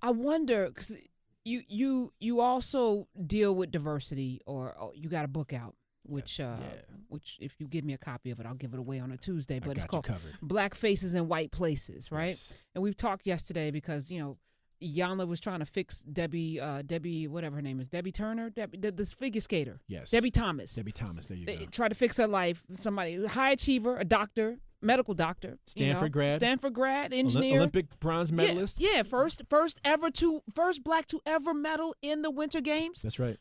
I 0.02 0.10
wonder 0.10 0.68
because 0.68 0.96
you 1.44 1.62
you 1.68 2.12
you 2.18 2.40
also 2.40 3.08
deal 3.26 3.54
with 3.54 3.70
diversity, 3.70 4.40
or 4.46 4.74
oh, 4.78 4.92
you 4.94 5.08
got 5.08 5.24
a 5.24 5.28
book 5.28 5.52
out, 5.52 5.74
which 6.04 6.40
uh, 6.40 6.56
yeah. 6.60 6.66
which 7.08 7.38
if 7.40 7.54
you 7.58 7.66
give 7.66 7.84
me 7.84 7.94
a 7.94 7.98
copy 7.98 8.30
of 8.30 8.40
it, 8.40 8.46
I'll 8.46 8.54
give 8.54 8.74
it 8.74 8.78
away 8.78 9.00
on 9.00 9.12
a 9.12 9.16
Tuesday. 9.16 9.58
But 9.58 9.76
it's 9.76 9.86
called. 9.86 10.06
Black 10.42 10.74
Faces 10.74 11.14
in 11.14 11.28
White 11.28 11.52
Places, 11.52 12.12
right? 12.12 12.30
Yes. 12.30 12.52
And 12.74 12.82
we've 12.82 12.96
talked 12.96 13.26
yesterday 13.26 13.70
because 13.70 14.10
you 14.10 14.20
know. 14.20 14.36
Iyanla 14.82 15.26
was 15.26 15.40
trying 15.40 15.60
to 15.60 15.64
fix 15.66 16.00
Debbie, 16.02 16.60
uh, 16.60 16.82
Debbie, 16.82 17.26
whatever 17.28 17.56
her 17.56 17.62
name 17.62 17.80
is, 17.80 17.88
Debbie 17.88 18.12
Turner, 18.12 18.50
Debbie, 18.50 18.78
the, 18.78 18.90
this 18.92 19.12
figure 19.12 19.40
skater, 19.40 19.80
Yes. 19.88 20.10
Debi 20.10 20.32
Thomas. 20.32 20.76
Debi 20.78 20.92
Thomas. 20.92 21.28
There 21.28 21.36
you 21.38 21.46
they 21.46 21.56
go. 21.56 21.66
tried 21.66 21.88
to 21.88 21.94
fix 21.94 22.16
her 22.18 22.26
life. 22.26 22.62
Somebody 22.72 23.24
high 23.26 23.52
achiever, 23.52 23.96
a 23.98 24.04
doctor, 24.04 24.58
medical 24.82 25.14
doctor, 25.14 25.58
you 25.74 25.86
know, 25.86 25.92
Stanford 25.92 26.12
grad. 26.12 26.40
Stanford 26.40 26.74
grad, 26.74 27.12
engineer, 27.14 27.56
Olympic 27.58 27.98
bronze 28.00 28.30
medalist. 28.32 28.80
Yeah, 28.80 29.02
first 29.02 29.42
first 29.48 29.80
ever 29.84 30.10
to 30.10 30.42
first 30.54 30.84
black 30.84 31.06
to 31.06 31.20
ever 31.24 31.54
medal 31.54 31.94
in 32.02 32.22
the 32.22 32.30
Winter 32.30 32.60
Games. 32.60 33.02
That's 33.02 33.18
right. 33.18 33.38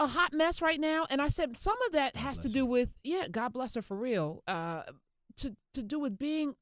A 0.00 0.06
hot 0.08 0.32
mess 0.32 0.60
right 0.60 0.80
now, 0.80 1.06
and 1.08 1.22
I 1.22 1.28
said 1.28 1.56
some 1.56 1.76
of 1.86 1.92
that 1.92 2.14
God 2.14 2.20
has 2.20 2.38
to 2.38 2.48
do 2.48 2.60
her. 2.64 2.70
with 2.70 2.92
yeah, 3.02 3.26
God 3.30 3.52
bless 3.52 3.74
her 3.74 3.82
for 3.82 3.96
real. 3.96 4.42
Uh, 4.46 4.82
to 5.38 5.56
to 5.72 5.82
do 5.82 5.98
with 5.98 6.18
being 6.18 6.54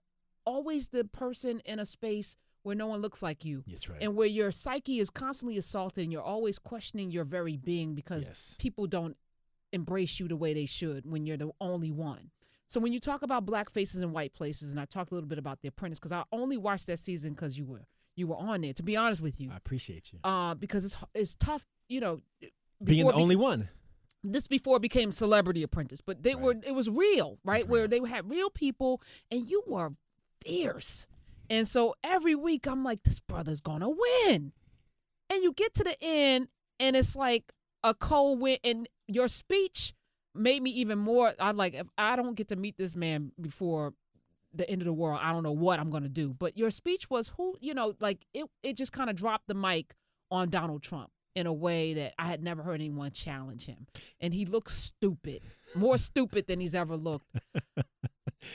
always 0.45 0.89
the 0.89 1.05
person 1.05 1.61
in 1.65 1.79
a 1.79 1.87
space 1.87 2.37
where 2.63 2.77
no 2.77 2.87
one 2.87 3.01
looks 3.01 3.23
like 3.23 3.45
you. 3.45 3.65
That's 3.67 3.89
right. 3.89 4.01
And 4.01 4.15
where 4.17 4.27
your 4.27 4.51
psyche 4.53 5.01
is 5.01 5.11
constantly 5.11 5.59
assaulted 5.59 6.05
and 6.05 6.13
you're 6.13 6.23
always 6.23 6.59
questioning 6.59 7.11
your 7.11 7.25
very 7.25 7.57
being 7.57 7.95
because 7.95 8.29
yes. 8.29 8.57
people 8.59 8.87
don't 8.87 9.17
embrace 9.73 10.21
you 10.21 10.29
the 10.29 10.37
way 10.37 10.55
they 10.55 10.67
should 10.67 11.11
when 11.11 11.27
you're 11.27 11.37
the 11.37 11.51
only 11.61 11.91
one. 11.91 12.31
So 12.69 12.81
when 12.81 12.93
you 12.93 13.01
talk 13.01 13.23
about 13.23 13.45
black 13.45 13.69
faces 13.69 14.01
and 14.01 14.13
white 14.13 14.33
places, 14.33 14.71
and 14.71 14.81
I 14.81 14.87
talked 14.87 15.11
a 15.11 15.15
little 15.15 15.29
bit 15.29 15.39
about 15.39 15.61
The 15.61 15.69
Apprentice 15.69 15.99
because 15.99 16.13
I 16.13 16.25
only 16.33 16.57
watched 16.57 16.87
that 16.87 16.99
season 16.99 17.33
because 17.33 17.59
you 17.59 17.67
were 17.67 17.83
you 18.17 18.27
were 18.27 18.37
on 18.37 18.61
there. 18.63 18.73
To 18.73 18.83
be 18.83 18.97
honest 18.97 19.21
with 19.21 19.41
you, 19.41 19.51
I 19.53 19.57
appreciate 19.57 20.13
you. 20.13 20.21
Uh, 20.25 20.55
because 20.55 20.85
it's 20.85 20.97
it's 21.15 21.35
tough, 21.35 21.65
you 21.89 22.01
know, 22.01 22.21
being 22.83 23.07
the 23.07 23.13
only 23.13 23.37
one. 23.37 23.69
This 24.25 24.47
before 24.47 24.79
became 24.79 25.13
Celebrity 25.13 25.63
Apprentice, 25.63 26.01
but 26.01 26.23
they 26.23 26.35
Right. 26.35 26.43
were 26.43 26.57
it 26.65 26.75
was 26.75 26.89
real, 26.89 27.39
right? 27.45 27.67
Where 27.69 27.89
they 27.89 28.01
had 28.09 28.31
real 28.31 28.49
people, 28.51 29.03
and 29.31 29.49
you 29.49 29.63
were 29.67 29.93
fierce. 30.41 31.07
And 31.53 31.69
so 31.69 31.95
every 32.03 32.35
week 32.35 32.67
I'm 32.67 32.83
like, 32.83 33.03
this 33.03 33.21
brother's 33.21 33.61
gonna 33.61 33.91
win. 33.91 34.53
And 35.29 35.43
you 35.43 35.53
get 35.53 35.75
to 35.75 35.85
the 35.85 35.95
end, 36.01 36.49
and 36.81 36.97
it's 36.97 37.15
like 37.15 37.53
a 37.85 37.93
cold 37.93 38.41
win. 38.41 38.57
And 38.65 38.89
your 39.07 39.29
speech 39.29 39.93
made 40.35 40.63
me 40.63 40.71
even 40.71 40.99
more. 40.99 41.35
I'm 41.39 41.59
like, 41.59 41.75
if 41.75 41.87
I 41.99 42.17
don't 42.17 42.37
get 42.37 42.49
to 42.49 42.57
meet 42.57 42.79
this 42.79 42.97
man 42.97 43.33
before 43.39 43.93
the 44.55 44.69
end 44.69 44.81
of 44.81 44.87
the 44.87 44.95
world, 44.95 45.21
I 45.23 45.31
don't 45.31 45.43
know 45.43 45.53
what 45.53 45.79
I'm 45.79 45.91
gonna 45.91 46.09
do. 46.09 46.33
But 46.33 46.57
your 46.57 46.71
speech 46.71 47.11
was 47.11 47.35
who, 47.37 47.55
you 47.61 47.75
know, 47.75 47.93
like 48.01 48.25
it. 48.33 48.47
It 48.63 48.79
just 48.79 48.93
kind 48.93 49.11
of 49.11 49.17
dropped 49.17 49.47
the 49.47 49.55
mic 49.55 49.93
on 50.31 50.49
Donald 50.49 50.83
Trump 50.83 51.11
in 51.35 51.47
a 51.47 51.53
way 51.53 51.93
that 51.93 52.15
I 52.19 52.29
had 52.29 52.43
never 52.43 52.63
heard 52.63 52.81
anyone 52.81 53.11
challenge 53.11 53.67
him, 53.67 53.87
and 54.21 54.33
he 54.33 54.47
looked 54.47 54.71
stupid, 54.71 55.43
more 55.75 55.99
stupid 55.99 56.47
than 56.47 56.61
he's 56.61 56.75
ever 56.75 56.97
looked. 56.97 57.27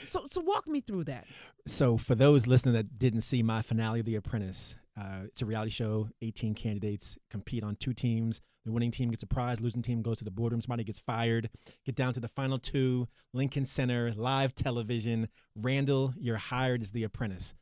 So, 0.04 0.24
so 0.26 0.40
walk 0.40 0.66
me 0.66 0.80
through 0.80 1.04
that. 1.04 1.26
So, 1.66 1.96
for 1.96 2.14
those 2.14 2.46
listening 2.46 2.74
that 2.74 2.98
didn't 2.98 3.22
see 3.22 3.42
my 3.42 3.62
finale 3.62 4.00
of 4.00 4.06
The 4.06 4.16
Apprentice, 4.16 4.76
uh, 4.98 5.24
it's 5.24 5.42
a 5.42 5.46
reality 5.46 5.70
show. 5.70 6.08
18 6.22 6.54
candidates 6.54 7.16
compete 7.30 7.62
on 7.62 7.76
two 7.76 7.92
teams. 7.92 8.40
The 8.64 8.72
winning 8.72 8.90
team 8.90 9.10
gets 9.10 9.22
a 9.22 9.26
prize, 9.26 9.60
losing 9.60 9.82
team 9.82 10.02
goes 10.02 10.18
to 10.18 10.24
the 10.24 10.30
boardroom. 10.30 10.60
Somebody 10.60 10.84
gets 10.84 10.98
fired. 10.98 11.48
Get 11.86 11.94
down 11.94 12.12
to 12.14 12.20
the 12.20 12.28
final 12.28 12.58
two 12.58 13.08
Lincoln 13.32 13.64
Center, 13.64 14.12
live 14.14 14.54
television. 14.54 15.28
Randal, 15.56 16.12
you're 16.18 16.36
hired 16.36 16.82
as 16.82 16.92
The 16.92 17.04
Apprentice. 17.04 17.54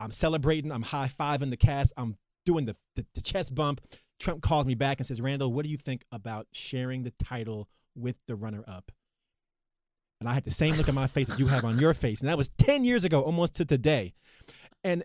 I'm 0.00 0.12
celebrating. 0.12 0.72
I'm 0.72 0.82
high 0.82 1.08
fiving 1.08 1.50
the 1.50 1.56
cast. 1.56 1.92
I'm 1.96 2.16
doing 2.44 2.64
the, 2.64 2.76
the, 2.94 3.04
the 3.14 3.20
chest 3.20 3.54
bump. 3.54 3.80
Trump 4.18 4.42
calls 4.42 4.66
me 4.66 4.74
back 4.74 4.98
and 4.98 5.06
says, 5.06 5.20
Randall, 5.20 5.52
what 5.52 5.64
do 5.64 5.70
you 5.70 5.76
think 5.76 6.04
about 6.12 6.46
sharing 6.52 7.02
the 7.02 7.12
title 7.22 7.68
with 7.94 8.16
the 8.26 8.36
runner 8.36 8.64
up? 8.66 8.92
And 10.20 10.28
I 10.28 10.34
had 10.34 10.44
the 10.44 10.50
same 10.50 10.74
look 10.74 10.88
on 10.88 10.94
my 10.94 11.06
face 11.06 11.28
that 11.28 11.38
you 11.38 11.46
have 11.48 11.64
on 11.64 11.78
your 11.78 11.94
face. 11.94 12.20
And 12.20 12.28
that 12.28 12.38
was 12.38 12.48
10 12.58 12.84
years 12.84 13.04
ago, 13.04 13.22
almost 13.22 13.54
to 13.56 13.64
today. 13.64 14.14
And 14.82 15.04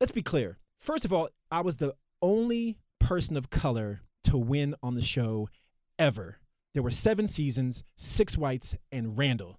let's 0.00 0.12
be 0.12 0.22
clear. 0.22 0.58
First 0.80 1.04
of 1.04 1.12
all, 1.12 1.28
I 1.50 1.60
was 1.60 1.76
the 1.76 1.94
only 2.20 2.78
person 2.98 3.36
of 3.36 3.50
color 3.50 4.02
to 4.24 4.36
win 4.36 4.74
on 4.82 4.94
the 4.94 5.02
show 5.02 5.48
ever. 5.98 6.38
There 6.74 6.82
were 6.82 6.90
seven 6.90 7.28
seasons, 7.28 7.84
six 7.96 8.36
whites, 8.36 8.74
and 8.90 9.16
Randal. 9.16 9.58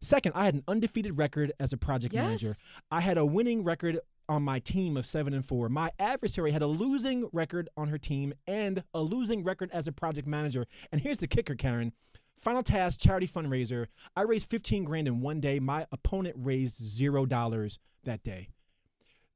Second, 0.00 0.32
I 0.34 0.44
had 0.44 0.54
an 0.54 0.62
undefeated 0.68 1.18
record 1.18 1.52
as 1.58 1.72
a 1.72 1.76
project 1.76 2.14
manager. 2.14 2.54
I 2.90 3.00
had 3.00 3.18
a 3.18 3.26
winning 3.26 3.64
record 3.64 4.00
on 4.28 4.42
my 4.42 4.58
team 4.58 4.96
of 4.96 5.06
seven 5.06 5.32
and 5.32 5.44
four. 5.44 5.68
My 5.68 5.90
adversary 5.98 6.52
had 6.52 6.62
a 6.62 6.66
losing 6.66 7.28
record 7.32 7.68
on 7.76 7.88
her 7.88 7.98
team 7.98 8.34
and 8.46 8.84
a 8.94 9.00
losing 9.00 9.42
record 9.42 9.70
as 9.72 9.88
a 9.88 9.92
project 9.92 10.28
manager. 10.28 10.66
And 10.92 11.00
here's 11.00 11.18
the 11.18 11.26
kicker, 11.26 11.54
Karen. 11.54 11.92
Final 12.38 12.62
task, 12.62 13.00
charity 13.00 13.26
fundraiser. 13.26 13.86
I 14.16 14.22
raised 14.22 14.48
15 14.48 14.84
grand 14.84 15.08
in 15.08 15.20
one 15.20 15.40
day. 15.40 15.58
My 15.58 15.86
opponent 15.90 16.36
raised 16.38 16.76
zero 16.76 17.26
dollars 17.26 17.78
that 18.04 18.22
day. 18.22 18.48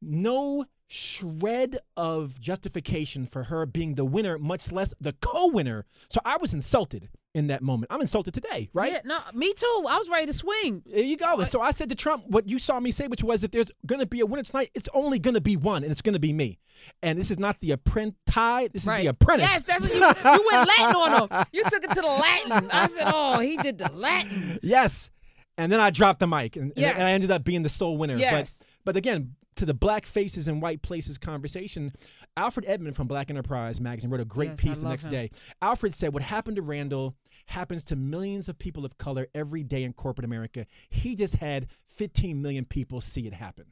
No 0.01 0.67
shred 0.87 1.79
of 1.97 2.41
justification 2.41 3.27
for 3.27 3.45
her 3.45 3.67
being 3.67 3.95
the 3.95 4.05
winner, 4.05 4.39
much 4.39 4.71
less 4.71 4.95
the 5.01 5.13
co-winner. 5.15 5.87
So 6.11 6.21
I 6.25 6.37
was 6.37 6.55
insulted 6.55 7.09
in 7.35 7.47
that 7.47 7.63
moment. 7.63 7.91
I'm 7.91 8.01
insulted 8.01 8.35
today, 8.35 8.69
right? 8.75 8.93
Yeah, 8.93 9.01
no, 9.05 9.19
me 9.33 9.53
too. 9.55 9.85
I 9.89 9.97
was 9.99 10.09
ready 10.11 10.27
to 10.27 10.33
swing. 10.35 10.83
There 10.87 11.03
you 11.03 11.17
go. 11.17 11.39
And 11.41 11.49
so 11.49 11.61
I 11.63 11.71
said 11.71 11.89
to 11.89 11.95
Trump 11.95 12.25
what 12.27 12.47
you 12.49 12.59
saw 12.59 12.79
me 12.79 12.91
say, 12.91 13.07
which 13.07 13.23
was 13.23 13.43
if 13.43 13.51
there's 13.53 13.71
going 13.87 14.01
to 14.01 14.07
be 14.07 14.21
a 14.21 14.27
winner 14.27 14.43
tonight, 14.43 14.71
it's 14.75 14.89
only 14.93 15.19
going 15.19 15.35
to 15.35 15.41
be 15.41 15.57
one, 15.57 15.83
and 15.83 15.91
it's 15.91 16.03
going 16.03 16.13
to 16.13 16.21
be 16.21 16.33
me. 16.33 16.59
And 17.03 17.19
this 17.19 17.31
is 17.31 17.39
not 17.39 17.59
the 17.61 17.71
apprentice. 17.73 18.17
This 18.73 18.83
is 18.83 18.87
Right. 18.87 19.03
the 19.03 19.07
apprentice. 19.09 19.49
Yes, 19.51 19.65
that's 19.65 19.83
what 19.83 19.93
you, 19.95 19.99
you 20.33 20.49
went 20.53 20.69
Latin 20.69 20.97
on 20.97 21.29
him. 21.29 21.47
You 21.53 21.65
took 21.65 21.85
it 21.85 21.91
to 21.93 22.01
the 22.01 22.07
Latin. 22.07 22.71
I 22.71 22.87
said, 22.87 23.05
oh, 23.07 23.39
he 23.41 23.57
did 23.57 23.79
the 23.79 23.91
Latin. 23.93 24.59
yes. 24.63 25.11
And 25.59 25.71
then 25.71 25.81
I 25.81 25.91
dropped 25.91 26.21
the 26.21 26.27
mic, 26.27 26.57
and, 26.57 26.65
and- 26.71 26.73
Yes. 26.77 26.95
and 26.97 27.05
I 27.05 27.13
ended 27.13 27.31
up 27.31 27.45
being 27.45 27.63
the 27.63 27.69
sole 27.69 27.97
winner. 27.99 28.17
Yes. 28.17 28.59
But 28.59 28.67
but 28.85 28.97
again, 28.97 29.37
to 29.57 29.67
the 29.67 29.75
black 29.75 30.07
faces 30.07 30.49
and 30.49 30.61
white 30.63 30.83
places 30.83 31.19
conversation, 31.19 31.93
Alfred 32.37 32.65
Edmond 32.67 32.97
from 32.97 33.07
Black 33.07 33.31
Enterprise 33.31 33.81
magazine 33.81 34.11
wrote 34.11 34.21
a 34.21 34.25
great 34.25 34.51
Yes, 34.51 34.61
piece 34.61 34.79
the 34.79 34.89
next 34.89 35.05
him. 35.05 35.11
day. 35.11 35.31
Alfred 35.61 35.95
said, 35.95 36.13
"What 36.15 36.23
happened 36.23 36.57
to 36.57 36.63
Randal 36.63 37.15
happens 37.47 37.85
to 37.85 37.97
millions 37.97 38.49
of 38.49 38.59
people 38.59 38.85
of 38.85 38.97
color 38.99 39.29
every 39.35 39.63
day 39.63 39.83
in 39.83 39.93
corporate 39.93 40.25
America. 40.25 40.67
He 40.89 41.15
just 41.15 41.37
had 41.37 41.67
15 41.89 42.41
million 42.41 42.65
people 42.65 43.01
see 43.01 43.27
it 43.27 43.35
happen, 43.35 43.67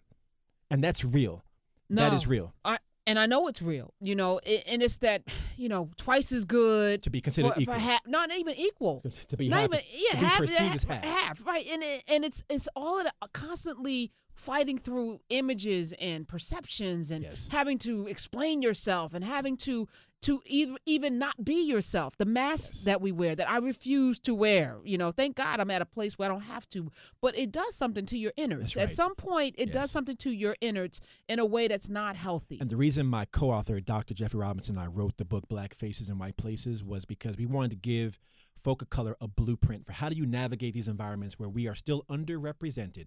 and 0.70 0.84
that's 0.84 1.04
real. 1.04 1.44
That 1.88 2.10
No. 2.10 2.14
is 2.14 2.26
real." 2.26 2.54
I, 2.64 2.78
and 3.06 3.18
I 3.18 3.24
know 3.26 3.48
it's 3.48 3.62
real, 3.62 3.94
you 4.00 4.14
know, 4.14 4.40
a- 4.44 4.62
and 4.68 4.82
it's 4.82 4.98
that, 4.98 5.22
you 5.56 5.68
know, 5.70 5.90
twice 5.96 6.30
as 6.30 6.44
good 6.44 7.02
To 7.04 7.10
be 7.10 7.22
considered 7.22 7.54
for, 7.54 7.60
equal. 7.60 7.74
for 7.74 7.80
half, 7.80 8.06
not 8.06 8.30
even 8.30 8.54
equal. 8.56 9.02
to 9.28 9.36
be 9.38 9.48
not 9.48 9.60
half, 9.60 9.64
even 9.72 9.80
yeah, 9.94 10.10
to 10.36 10.42
be 10.46 10.52
half, 10.52 10.84
half, 10.84 11.04
half. 11.04 11.46
right? 11.46 11.66
And 11.66 11.82
it, 11.82 12.04
and 12.08 12.24
it's 12.26 12.42
it's 12.50 12.68
all 12.76 12.98
of 12.98 13.04
the 13.04 13.12
constantly 13.32 14.12
fighting 14.40 14.78
through 14.78 15.20
images 15.28 15.92
and 16.00 16.26
perceptions 16.26 17.10
and 17.10 17.22
Yes. 17.24 17.48
having 17.48 17.76
to 17.78 18.06
explain 18.06 18.62
yourself 18.62 19.12
and 19.14 19.22
having 19.24 19.56
to 19.58 19.86
to 20.22 20.42
even 20.44 20.76
even 20.84 21.18
not 21.18 21.42
be 21.44 21.62
yourself. 21.66 22.14
The 22.18 22.26
masks 22.26 22.76
Yes. 22.76 22.84
that 22.84 23.00
we 23.00 23.10
wear 23.10 23.34
that 23.36 23.48
I 23.48 23.56
refuse 23.56 24.18
to 24.20 24.34
wear. 24.34 24.78
You 24.84 24.98
know, 24.98 25.12
thank 25.12 25.34
God 25.36 25.60
I'm 25.60 25.70
at 25.70 25.80
a 25.80 25.86
place 25.86 26.18
where 26.18 26.26
I 26.30 26.32
don't 26.32 26.42
have 26.42 26.68
to. 26.70 26.90
But 27.22 27.38
it 27.38 27.50
does 27.50 27.74
something 27.74 28.04
to 28.06 28.18
your 28.18 28.32
innards. 28.36 28.74
That's 28.74 28.90
At 28.90 28.94
some 28.96 29.14
point, 29.14 29.54
it 29.56 29.68
Yes. 29.68 29.74
does 29.74 29.90
something 29.90 30.16
to 30.18 30.30
your 30.30 30.56
innards 30.60 31.00
in 31.26 31.38
a 31.38 31.46
way 31.46 31.68
that's 31.68 31.88
not 31.88 32.16
healthy. 32.16 32.58
And 32.60 32.68
the 32.68 32.76
reason 32.76 33.06
my 33.06 33.24
co-author, 33.24 33.80
Dr. 33.80 34.12
Jeffrey 34.12 34.40
Robinson, 34.40 34.76
and 34.76 34.84
I 34.84 34.88
wrote 34.88 35.16
the 35.16 35.24
book 35.24 35.48
Black 35.48 35.72
Faces 35.74 36.10
and 36.10 36.20
White 36.20 36.36
Places 36.36 36.84
was 36.84 37.06
because 37.06 37.36
we 37.38 37.46
wanted 37.46 37.70
to 37.70 37.76
give 37.76 38.18
folk 38.62 38.82
of 38.82 38.90
color 38.90 39.16
a 39.22 39.26
blueprint 39.26 39.86
for 39.86 39.92
how 39.92 40.10
do 40.10 40.16
you 40.16 40.26
navigate 40.26 40.74
these 40.74 40.86
environments 40.86 41.38
where 41.38 41.48
we 41.48 41.66
are 41.66 41.74
still 41.74 42.04
underrepresented 42.10 43.06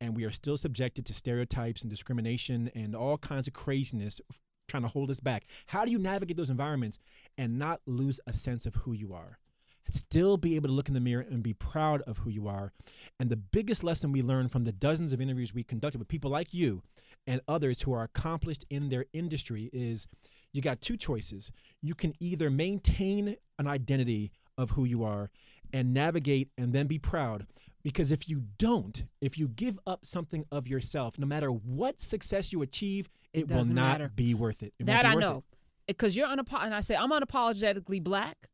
and 0.00 0.16
we 0.16 0.24
are 0.24 0.30
still 0.30 0.56
subjected 0.56 1.06
to 1.06 1.14
stereotypes 1.14 1.82
and 1.82 1.90
discrimination 1.90 2.70
and 2.74 2.94
all 2.94 3.18
kinds 3.18 3.46
of 3.46 3.54
craziness 3.54 4.20
trying 4.68 4.82
to 4.82 4.88
hold 4.88 5.10
us 5.10 5.20
back. 5.20 5.44
How 5.66 5.84
do 5.84 5.90
you 5.90 5.98
navigate 5.98 6.36
those 6.36 6.50
environments 6.50 6.98
and 7.36 7.58
not 7.58 7.80
lose 7.86 8.20
a 8.26 8.32
sense 8.32 8.66
of 8.66 8.74
who 8.76 8.92
you 8.92 9.12
are? 9.12 9.38
Still 9.90 10.38
be 10.38 10.56
able 10.56 10.68
to 10.68 10.74
look 10.74 10.88
in 10.88 10.94
the 10.94 11.00
mirror 11.00 11.26
and 11.28 11.42
be 11.42 11.52
proud 11.52 12.00
of 12.02 12.18
who 12.18 12.30
you 12.30 12.48
are. 12.48 12.72
And 13.20 13.28
the 13.28 13.36
biggest 13.36 13.84
lesson 13.84 14.12
we 14.12 14.22
learned 14.22 14.50
from 14.50 14.64
the 14.64 14.72
dozens 14.72 15.12
of 15.12 15.20
interviews 15.20 15.52
we 15.52 15.62
conducted 15.62 15.98
with 15.98 16.08
people 16.08 16.30
like 16.30 16.54
you 16.54 16.82
and 17.26 17.40
others 17.46 17.82
who 17.82 17.92
are 17.92 18.02
accomplished 18.02 18.64
in 18.70 18.88
their 18.88 19.04
industry 19.12 19.68
is 19.72 20.06
you 20.52 20.62
got 20.62 20.80
two 20.80 20.96
choices. 20.96 21.50
You 21.82 21.94
can 21.94 22.14
either 22.18 22.48
maintain 22.48 23.36
an 23.58 23.66
identity 23.66 24.32
of 24.56 24.70
who 24.70 24.84
you 24.84 25.04
are 25.04 25.30
and 25.72 25.92
navigate 25.92 26.48
and 26.56 26.72
then 26.72 26.86
be 26.86 26.98
proud. 26.98 27.46
Because 27.84 28.10
if 28.10 28.28
you 28.28 28.42
don't, 28.58 29.04
if 29.20 29.38
you 29.38 29.46
give 29.46 29.78
up 29.86 30.04
something 30.06 30.44
of 30.50 30.66
yourself, 30.66 31.18
no 31.18 31.26
matter 31.26 31.50
what 31.50 32.00
success 32.02 32.52
you 32.52 32.62
achieve, 32.62 33.10
It 33.32 33.40
it, 33.40 33.48
will 33.48 33.58
doesn't 33.58 33.74
matter. 33.74 34.10
be 34.14 34.32
worth 34.34 34.62
it. 34.62 34.72
It 34.78 34.86
that 34.86 35.04
I 35.04 35.14
know, 35.14 35.44
because 35.86 36.16
you're 36.16 36.26
unapo- 36.26 36.64
and 36.64 36.74
I 36.74 36.80
say 36.80 36.96
I'm 36.96 37.10
unapologetically 37.10 38.02
black, 38.02 38.48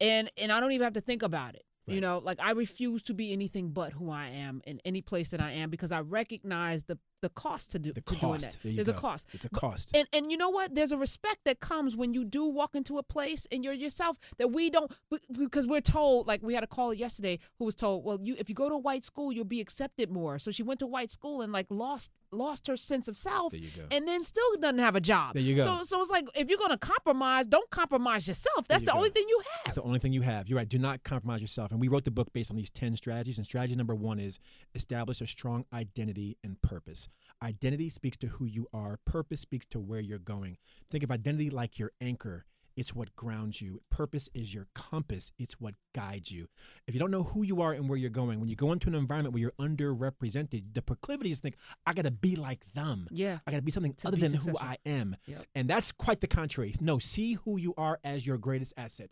and 0.00 0.30
and 0.36 0.52
I 0.52 0.60
don't 0.60 0.72
even 0.72 0.84
have 0.84 0.92
to 0.94 1.00
think 1.00 1.22
about 1.22 1.54
it. 1.54 1.64
You 1.86 2.00
know, 2.00 2.16
like 2.24 2.40
I 2.40 2.52
refuse 2.52 3.02
to 3.04 3.14
be 3.14 3.30
anything 3.34 3.68
but 3.70 3.92
who 3.92 4.08
I 4.10 4.28
am 4.28 4.62
in 4.66 4.80
any 4.86 5.02
place 5.02 5.30
that 5.32 5.40
I 5.42 5.50
am 5.52 5.68
because 5.68 5.92
I 5.92 6.00
recognize 6.00 6.84
the 6.84 6.98
the 7.22 7.28
cost 7.30 7.70
to 7.72 7.78
do 7.78 7.92
The 7.92 8.00
to 8.02 8.14
cost. 8.16 8.40
that. 8.42 8.56
There 8.62 8.70
you 8.72 8.76
There's 8.76 8.88
a 8.88 8.92
cost. 8.92 9.28
It's 9.32 9.44
a 9.44 9.48
But- 9.50 9.60
cost. 9.60 9.96
And 9.96 10.06
and 10.12 10.30
you 10.30 10.36
know 10.36 10.50
what? 10.50 10.74
There's 10.74 10.92
a 10.92 10.98
respect 10.98 11.38
that 11.44 11.58
comes 11.60 11.96
when 11.96 12.12
you 12.12 12.24
do 12.24 12.44
walk 12.44 12.74
into 12.74 12.98
a 12.98 13.02
place 13.02 13.46
and 13.50 13.64
you're 13.64 13.72
yourself 13.72 14.16
that 14.38 14.48
we 14.52 14.68
don't 14.70 14.92
because 15.32 15.66
we're 15.66 15.80
told 15.80 16.26
like 16.26 16.42
we 16.42 16.54
had 16.54 16.62
a 16.64 16.66
caller 16.66 16.92
yesterday 16.94 17.38
who 17.58 17.64
was 17.64 17.74
told, 17.74 18.04
well, 18.04 18.18
you 18.22 18.34
if 18.38 18.48
you 18.48 18.54
go 18.54 18.68
to 18.68 18.74
a 18.74 18.78
white 18.78 19.04
school, 19.04 19.32
you'll 19.32 19.44
be 19.44 19.60
accepted 19.60 20.10
more. 20.10 20.38
So 20.38 20.50
she 20.50 20.62
went 20.62 20.80
to 20.80 20.86
white 20.86 21.10
school 21.10 21.40
and 21.40 21.52
like 21.52 21.66
lost 21.70 22.10
lost 22.32 22.66
her 22.66 22.76
sense 22.76 23.06
of 23.06 23.16
self 23.16 23.52
There 23.52 23.60
you 23.60 23.70
go. 23.76 23.84
and 23.92 24.08
then 24.08 24.24
still 24.24 24.42
doesn't 24.60 24.80
have 24.80 24.96
a 24.96 25.00
job. 25.00 25.34
There 25.34 25.42
you 25.42 25.54
go. 25.56 25.64
So 25.64 25.82
so 25.84 26.00
it's 26.00 26.10
like 26.10 26.26
if 26.34 26.48
you're 26.50 26.58
gonna 26.58 26.76
compromise, 26.76 27.46
don't 27.46 27.70
compromise 27.70 28.28
yourself. 28.28 28.66
That's 28.68 28.82
you 28.82 28.86
the 28.86 28.92
go. 28.92 28.98
only 28.98 29.10
thing 29.10 29.24
you 29.28 29.40
It's 29.40 29.66
have. 29.66 29.74
the 29.76 29.82
only 29.82 29.98
thing 30.00 30.12
you 30.12 30.22
have. 30.22 30.48
You're 30.48 30.58
right. 30.58 30.68
Do 30.68 30.78
not 30.78 31.04
compromise 31.04 31.40
yourself. 31.40 31.70
And 31.70 31.80
we 31.80 31.88
wrote 31.88 32.04
the 32.04 32.10
book 32.10 32.32
based 32.32 32.50
on 32.50 32.56
these 32.56 32.70
10 32.70 32.96
strategies. 32.96 33.38
And 33.38 33.46
strategy 33.46 33.76
number 33.76 33.94
one 33.94 34.18
is 34.18 34.38
establish 34.74 35.20
a 35.20 35.26
strong 35.26 35.64
identity 35.72 36.36
and 36.44 36.60
purpose. 36.60 37.08
Identity 37.44 37.90
speaks 37.90 38.16
to 38.18 38.26
who 38.28 38.46
you 38.46 38.66
are, 38.72 38.98
purpose 39.04 39.40
speaks 39.42 39.66
to 39.66 39.78
where 39.78 40.00
you're 40.00 40.18
going. 40.18 40.56
Think 40.90 41.04
of 41.04 41.10
identity 41.10 41.50
like 41.50 41.78
your 41.78 41.92
anchor. 42.00 42.46
It's 42.76 42.94
what 42.94 43.14
grounds 43.14 43.60
you. 43.60 43.82
Purpose 43.90 44.28
is 44.34 44.52
your 44.54 44.66
compass. 44.74 45.30
It's 45.38 45.60
what 45.60 45.74
guides 45.94 46.32
you. 46.32 46.48
If 46.88 46.94
you 46.94 46.98
don't 47.00 47.10
know 47.10 47.22
who 47.22 47.42
you 47.44 47.60
are 47.60 47.72
and 47.72 47.88
where 47.88 47.98
you're 47.98 48.10
going, 48.10 48.40
when 48.40 48.48
you 48.48 48.56
go 48.56 48.72
into 48.72 48.88
an 48.88 48.94
environment 48.94 49.34
where 49.34 49.42
you're 49.42 49.52
underrepresented, 49.60 50.72
the 50.72 50.82
proclivity 50.82 51.30
is 51.30 51.38
to 51.38 51.42
think, 51.42 51.56
I 51.86 51.92
got 51.92 52.06
to 52.06 52.10
be 52.10 52.34
like 52.34 52.64
them. 52.74 53.06
Yeah. 53.10 53.38
I 53.46 53.50
got 53.52 53.58
to 53.58 53.62
be 53.62 53.70
something 53.70 53.92
To 53.92 54.08
other 54.08 54.16
be 54.16 54.22
than 54.22 54.32
successful. 54.32 54.58
who 54.58 54.66
I 54.66 54.76
am. 54.86 55.14
Yep. 55.26 55.44
And 55.54 55.68
that's 55.68 55.92
quite 55.92 56.20
the 56.20 56.26
contrary. 56.26 56.72
No, 56.80 56.98
see 56.98 57.34
who 57.34 57.58
you 57.58 57.74
are 57.76 58.00
as 58.02 58.26
your 58.26 58.38
greatest 58.38 58.72
asset, 58.76 59.10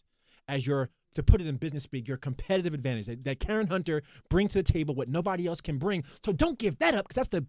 as 0.49 0.67
your 0.67 0.89
to 1.15 1.23
put 1.23 1.43
it 1.43 1.47
in 1.47 1.57
business 1.57 1.83
speak, 1.83 2.09
your 2.09 2.17
competitive 2.17 2.73
advantage 2.73 3.05
that, 3.07 3.23
that 3.25 3.39
Karen 3.39 3.67
Hunter 3.67 4.03
brings 4.31 4.53
to 4.53 4.63
the 4.63 4.73
table 4.73 4.95
what 4.95 5.09
nobody 5.09 5.47
else 5.47 5.61
can 5.61 5.77
bring. 5.79 6.03
So 6.25 6.33
don't 6.33 6.59
give 6.59 6.79
that 6.79 6.95
up 6.95 7.07
because 7.07 7.17
that's 7.17 7.29
the 7.29 7.47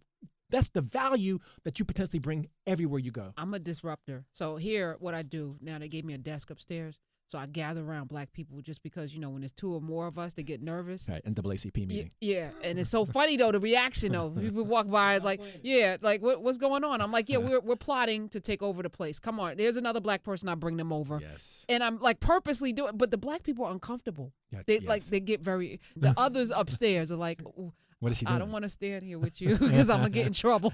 that's 0.53 0.69
the 0.69 0.81
value 0.81 1.39
that 1.63 1.79
you 1.79 1.85
potentially 1.85 2.19
bring 2.19 2.47
everywhere 2.67 2.99
you 2.99 3.11
go. 3.11 3.33
I'm 3.37 3.53
a 3.53 3.59
disruptor. 3.59 4.23
So 4.31 4.55
here, 4.55 4.95
what 4.99 5.13
I 5.13 5.23
do 5.23 5.57
now, 5.61 5.79
they 5.79 5.87
gave 5.89 6.05
me 6.05 6.13
a 6.13 6.17
desk 6.17 6.51
upstairs. 6.51 6.99
So 7.27 7.39
I 7.39 7.47
gather 7.47 7.83
around 7.83 8.09
black 8.09 8.31
people 8.31 8.61
just 8.61 8.83
because, 8.83 9.11
you 9.11 9.19
know, 9.19 9.31
when 9.31 9.41
there's 9.41 9.51
two 9.53 9.73
or 9.73 9.81
more 9.81 10.05
of 10.05 10.19
us, 10.19 10.35
they 10.35 10.43
get 10.43 10.61
nervous. 10.61 11.09
Right, 11.09 11.23
NAACP 11.25 11.75
meeting. 11.87 12.11
Yeah, 12.21 12.35
yeah. 12.35 12.49
and 12.61 12.77
it's 12.77 12.91
so 12.91 13.05
funny 13.17 13.37
though 13.37 13.51
the 13.51 13.59
reaction 13.59 14.11
though. 14.11 14.29
People 14.39 14.65
walk 14.65 14.87
by, 14.87 15.15
it's 15.15 15.25
like, 15.25 15.41
yeah, 15.63 15.97
like 16.01 16.21
what, 16.21 16.43
what's 16.43 16.59
going 16.59 16.83
on? 16.83 17.01
I'm 17.01 17.11
like, 17.11 17.29
yeah, 17.29 17.37
we're 17.37 17.61
we're 17.61 17.75
plotting 17.75 18.29
to 18.29 18.39
take 18.39 18.61
over 18.61 18.83
the 18.83 18.89
place. 18.89 19.17
Come 19.17 19.39
on, 19.39 19.57
there's 19.57 19.77
another 19.77 19.99
black 19.99 20.23
person. 20.23 20.47
I 20.47 20.53
bring 20.53 20.77
them 20.77 20.93
over. 20.93 21.17
Yes. 21.19 21.65
And 21.67 21.83
I'm 21.83 21.97
like 21.99 22.19
purposely 22.19 22.71
doing, 22.71 22.97
but 22.97 23.09
the 23.09 23.17
black 23.17 23.41
people 23.41 23.65
are 23.65 23.71
uncomfortable. 23.71 24.31
Yes, 24.51 24.65
They 24.67 24.79
like 24.81 25.03
they 25.05 25.19
get 25.19 25.41
very. 25.41 25.79
The 25.95 26.13
others 26.15 26.51
upstairs 26.51 27.11
are 27.11 27.15
like, 27.15 27.41
"Ooh, 27.41 27.73
What 28.03 28.11
is 28.11 28.17
she 28.17 28.25
doing? 28.25 28.35
I 28.35 28.39
don't 28.39 28.51
want 28.51 28.63
to 28.63 28.69
stand 28.69 29.03
here 29.03 29.17
with 29.17 29.39
you 29.39 29.57
because 29.57 29.89
I'm 29.89 29.99
gonna 29.99 30.09
get 30.09 30.27
in 30.27 30.33
trouble. 30.33 30.71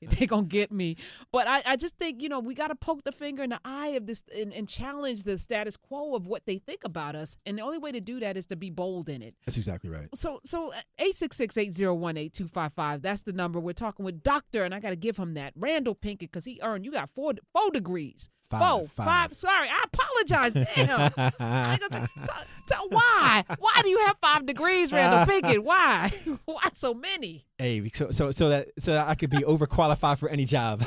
they 0.00 0.26
gonna 0.26 0.44
get 0.44 0.72
me. 0.72 0.96
But 1.30 1.46
I, 1.46 1.62
I 1.66 1.76
just 1.76 1.98
think 1.98 2.22
you 2.22 2.30
know 2.30 2.40
we 2.40 2.54
gotta 2.54 2.74
poke 2.74 3.04
the 3.04 3.12
finger 3.12 3.42
in 3.42 3.50
the 3.50 3.60
eye 3.62 3.88
of 3.88 4.06
this 4.06 4.22
and, 4.34 4.54
and 4.54 4.66
challenge 4.66 5.24
the 5.24 5.36
status 5.36 5.76
quo 5.76 6.14
of 6.14 6.26
what 6.26 6.46
they 6.46 6.56
think 6.56 6.80
about 6.84 7.14
us. 7.14 7.36
And 7.44 7.58
the 7.58 7.62
only 7.62 7.76
way 7.76 7.92
to 7.92 8.00
do 8.00 8.20
that 8.20 8.38
is 8.38 8.46
to 8.46 8.56
be 8.56 8.70
bold 8.70 9.10
in 9.10 9.20
it. 9.20 9.34
That's 9.44 9.58
exactly 9.58 9.90
right. 9.90 10.08
So 10.14 10.40
so 10.44 10.72
uh, 10.72 10.80
eight 10.98 11.14
six 11.14 11.36
six 11.36 11.58
eight 11.58 11.74
zero 11.74 11.92
one 11.92 12.16
eight 12.16 12.32
two 12.32 12.48
five 12.48 12.72
five. 12.72 13.02
That's 13.02 13.20
the 13.20 13.34
number. 13.34 13.60
We're 13.60 13.74
talking 13.74 14.06
with 14.06 14.22
Doctor, 14.22 14.64
and 14.64 14.74
I 14.74 14.80
gotta 14.80 14.96
give 14.96 15.18
him 15.18 15.34
that 15.34 15.52
Randal 15.54 15.94
Pinkett 15.94 16.20
because 16.20 16.46
he 16.46 16.58
earned. 16.62 16.86
You 16.86 16.92
got 16.92 17.10
four 17.10 17.34
four 17.52 17.70
degrees. 17.70 18.30
Five, 18.52 18.60
Four, 18.60 18.86
five. 18.88 19.06
five. 19.06 19.34
Sorry, 19.36 19.68
I 19.68 19.84
apologize. 19.84 20.52
Damn. 20.76 21.10
I 21.40 21.78
go, 21.80 21.88
t- 21.88 21.98
t- 22.06 22.32
t- 22.68 22.74
why? 22.90 23.44
Why 23.58 23.80
do 23.82 23.88
you 23.88 23.98
have 24.06 24.16
five 24.20 24.44
degrees, 24.46 24.92
Randal 24.92 25.24
Pinkett? 25.34 25.60
Why? 25.60 26.12
Why 26.44 26.60
so 26.74 26.92
many? 26.92 27.46
Hey, 27.58 27.90
so 27.94 28.10
so 28.10 28.30
so 28.30 28.50
that 28.50 28.68
so 28.78 28.92
that 28.92 29.08
I 29.08 29.14
could 29.14 29.30
be 29.30 29.38
overqualified 29.38 30.18
for 30.18 30.28
any 30.28 30.44
job. 30.44 30.84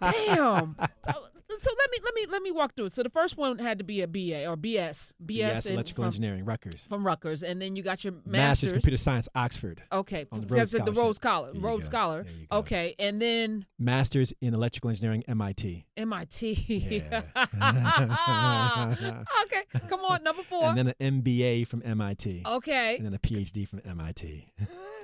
Damn. 0.00 0.76
So, 1.04 1.24
so 1.62 1.70
let 1.78 1.90
me 1.90 1.98
let 2.04 2.14
me 2.14 2.26
let 2.30 2.42
me 2.42 2.50
walk 2.50 2.74
through 2.74 2.86
it. 2.86 2.92
So 2.92 3.02
the 3.02 3.10
first 3.10 3.36
one 3.36 3.58
had 3.58 3.78
to 3.78 3.84
be 3.84 4.00
a 4.02 4.08
BA 4.08 4.46
or 4.46 4.56
BS, 4.56 5.12
BS 5.24 5.28
yes, 5.28 5.66
electrical 5.66 6.02
from, 6.02 6.08
engineering, 6.08 6.44
Rutgers. 6.44 6.86
from 6.86 7.06
Rutgers, 7.06 7.42
and 7.42 7.62
then 7.62 7.76
you 7.76 7.82
got 7.82 8.02
your 8.02 8.14
Masters 8.14 8.32
master's. 8.32 8.72
computer 8.72 8.96
science, 8.96 9.28
Oxford. 9.34 9.82
Okay, 9.92 10.24
because 10.24 10.50
Rhodes 10.50 10.72
the 10.72 10.92
Rhodes 10.92 11.16
Scholar, 11.16 11.52
Rhodes. 11.54 11.86
Scholar. 11.86 12.24
There 12.24 12.32
you 12.32 12.46
go. 12.50 12.56
Okay, 12.58 12.94
and 12.98 13.22
then 13.22 13.66
Masters 13.78 14.32
in 14.40 14.54
electrical 14.54 14.90
engineering, 14.90 15.22
MIT. 15.28 15.86
MIT. 15.96 16.52
Yeah. 17.02 17.22
okay, 19.44 19.62
come 19.88 20.00
on, 20.00 20.22
number 20.24 20.42
four. 20.42 20.64
and 20.64 20.76
then 20.78 20.92
an 20.98 21.22
MBA 21.22 21.66
from 21.66 21.82
MIT. 21.84 22.42
okay, 22.44 22.96
And 22.96 23.06
then 23.06 23.14
a 23.14 23.18
PhD 23.18 23.68
from 23.68 23.80
MIT. 23.84 24.48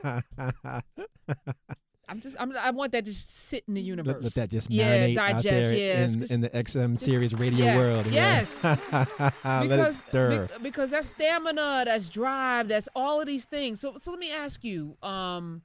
I'm 2.08 2.20
just 2.20 2.36
I'm, 2.40 2.56
I 2.56 2.70
want 2.70 2.92
that 2.92 3.04
to 3.04 3.10
just 3.10 3.48
sit 3.48 3.64
in 3.68 3.74
the 3.74 3.82
universe. 3.82 4.14
let, 4.14 4.22
let 4.22 4.34
that 4.34 4.50
just 4.50 4.70
yeah, 4.70 4.96
marinate 4.96 5.14
digest. 5.14 5.46
out 5.46 5.52
there 5.52 5.74
yes, 5.74 6.14
in, 6.14 6.22
in 6.24 6.40
the 6.40 6.50
XM 6.50 6.98
Sirius 6.98 7.32
radio 7.34 7.66
yes, 7.66 7.76
world. 7.76 8.06
know? 8.06 8.12
yes. 8.12 8.64
let 8.64 9.64
it 9.64 9.68
because 9.68 9.96
stir. 9.98 10.46
be- 10.46 10.62
because 10.62 10.90
that's 10.90 11.08
stamina, 11.08 11.82
that's 11.84 12.08
drive, 12.08 12.68
that's 12.68 12.88
all 12.94 13.20
of 13.20 13.26
these 13.26 13.44
things. 13.44 13.80
So 13.80 13.96
so 13.98 14.10
let 14.10 14.20
me 14.20 14.32
ask 14.32 14.64
you. 14.64 14.96
Um, 15.02 15.62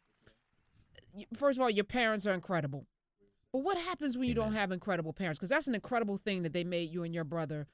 first 1.36 1.58
of 1.58 1.64
all, 1.64 1.70
your 1.70 1.86
parents 1.86 2.26
are 2.26 2.34
incredible. 2.34 2.88
But 3.52 3.60
what 3.60 3.78
happens 3.78 4.18
when 4.18 4.28
you 4.28 4.34
don't 4.34 4.54
have 4.54 4.72
incredible 4.72 5.14
parents? 5.14 5.38
Because 5.38 5.50
that's 5.50 5.68
an 5.68 5.76
incredible 5.76 6.18
thing 6.18 6.42
that 6.42 6.54
they 6.54 6.64
made 6.64 6.90
you 6.90 7.04
and 7.04 7.14
your 7.14 7.24
brother 7.24 7.68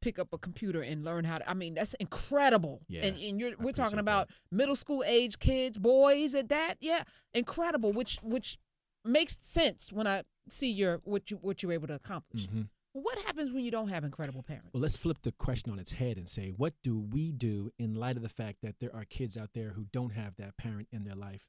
pick 0.00 0.18
up 0.18 0.32
a 0.32 0.38
computer 0.38 0.82
and 0.82 1.04
learn 1.04 1.24
how 1.24 1.36
to. 1.36 1.48
I 1.50 1.54
mean, 1.54 1.74
that's 1.74 1.94
incredible. 1.94 2.82
Yeah, 2.88 3.04
and, 3.06 3.18
and 3.18 3.40
you're 3.40 3.52
we're 3.58 3.72
talking 3.72 3.96
that. 3.96 4.00
about 4.02 4.30
middle 4.50 4.76
school 4.76 5.02
age 5.06 5.38
kids, 5.38 5.78
boys 5.78 6.34
at 6.34 6.48
that. 6.48 6.76
Yeah, 6.80 7.04
incredible. 7.34 7.92
Which 7.92 8.18
which 8.22 8.58
makes 9.04 9.38
sense 9.40 9.92
when 9.92 10.06
I 10.06 10.22
see 10.48 10.70
your 10.70 11.00
what 11.04 11.30
you 11.30 11.38
what 11.38 11.62
you're 11.62 11.72
able 11.72 11.88
to 11.88 11.94
accomplish. 11.94 12.46
Mhm. 12.46 12.68
What 12.92 13.18
happens 13.18 13.52
when 13.52 13.62
you 13.62 13.70
don't 13.70 13.88
have 13.88 14.04
incredible 14.04 14.42
parents? 14.42 14.70
Well, 14.72 14.80
let's 14.80 14.96
flip 14.96 15.18
the 15.22 15.32
question 15.32 15.70
on 15.70 15.78
its 15.78 15.92
head 15.92 16.16
and 16.16 16.26
say, 16.26 16.54
what 16.56 16.72
do 16.82 16.98
we 16.98 17.30
do 17.30 17.70
in 17.78 17.94
light 17.94 18.16
of 18.16 18.22
the 18.22 18.28
fact 18.30 18.62
that 18.62 18.76
there 18.80 18.94
are 18.96 19.04
kids 19.04 19.36
out 19.36 19.50
there 19.52 19.72
who 19.76 19.84
don't 19.92 20.14
have 20.14 20.36
that 20.36 20.56
parent 20.56 20.88
in 20.90 21.04
their 21.04 21.14
life? 21.14 21.42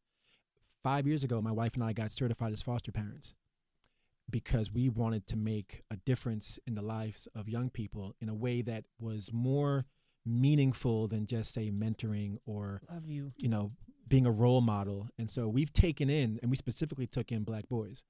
Five 0.83 1.07
years 1.07 1.23
ago, 1.23 1.41
my 1.41 1.53
wife 1.53 1.73
and 1.75 1.83
I 1.85 1.93
got 1.93 2.11
certified 2.11 2.51
as 2.51 2.61
foster 2.61 2.91
parents 2.91 3.33
because 4.29 4.71
we 4.71 4.89
wanted 4.89 5.25
to 5.27 5.37
make 5.37 5.83
a 5.91 5.95
difference 5.97 6.59
in 6.67 6.75
the 6.75 6.81
lives 6.81 7.27
of 7.35 7.47
young 7.47 7.69
people 7.69 8.15
in 8.19 8.29
a 8.29 8.35
way 8.35 8.61
that 8.61 8.85
was 8.99 9.31
more 9.31 9.85
meaningful 10.25 11.07
than 11.07 11.25
just, 11.25 11.53
say, 11.53 11.71
mentoring 11.71 12.37
or 12.45 12.81
Love 12.91 13.07
you. 13.07 13.31
you 13.37 13.47
know, 13.47 13.71
being 14.07 14.25
a 14.25 14.31
role 14.31 14.61
model. 14.61 15.07
And 15.17 15.29
so 15.29 15.47
we've 15.47 15.71
taken 15.71 16.09
in, 16.09 16.39
and 16.41 16.51
we 16.51 16.57
specifically 16.57 17.07
took 17.07 17.31
in 17.31 17.43
black 17.43 17.69
boys 17.69 18.03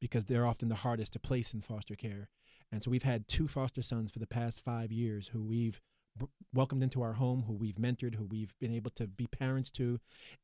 because 0.00 0.24
they're 0.26 0.46
often 0.46 0.68
the 0.68 0.74
hardest 0.76 1.12
to 1.14 1.18
place 1.18 1.54
in 1.54 1.60
foster 1.62 1.94
care. 1.96 2.28
And 2.70 2.82
so 2.82 2.90
we've 2.90 3.02
had 3.02 3.26
two 3.28 3.48
foster 3.48 3.82
sons 3.82 4.10
for 4.10 4.18
the 4.18 4.26
past 4.26 4.62
five 4.62 4.92
years 4.92 5.28
who 5.28 5.42
we've 5.42 5.80
b- 6.18 6.26
welcomed 6.52 6.82
into 6.82 7.02
our 7.02 7.14
home, 7.14 7.44
who 7.46 7.54
we've 7.54 7.76
mentored, 7.76 8.14
who 8.16 8.24
we've 8.24 8.54
been 8.60 8.72
able 8.72 8.90
to 8.92 9.06
be 9.06 9.26
parents 9.26 9.70
to. 9.72 9.98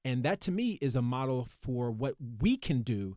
And 0.04 0.22
that 0.22 0.40
to 0.42 0.50
me 0.50 0.78
is 0.80 0.96
a 0.96 1.02
model 1.02 1.46
for 1.62 1.90
what 1.90 2.14
we 2.40 2.56
can 2.56 2.82
do. 2.82 3.16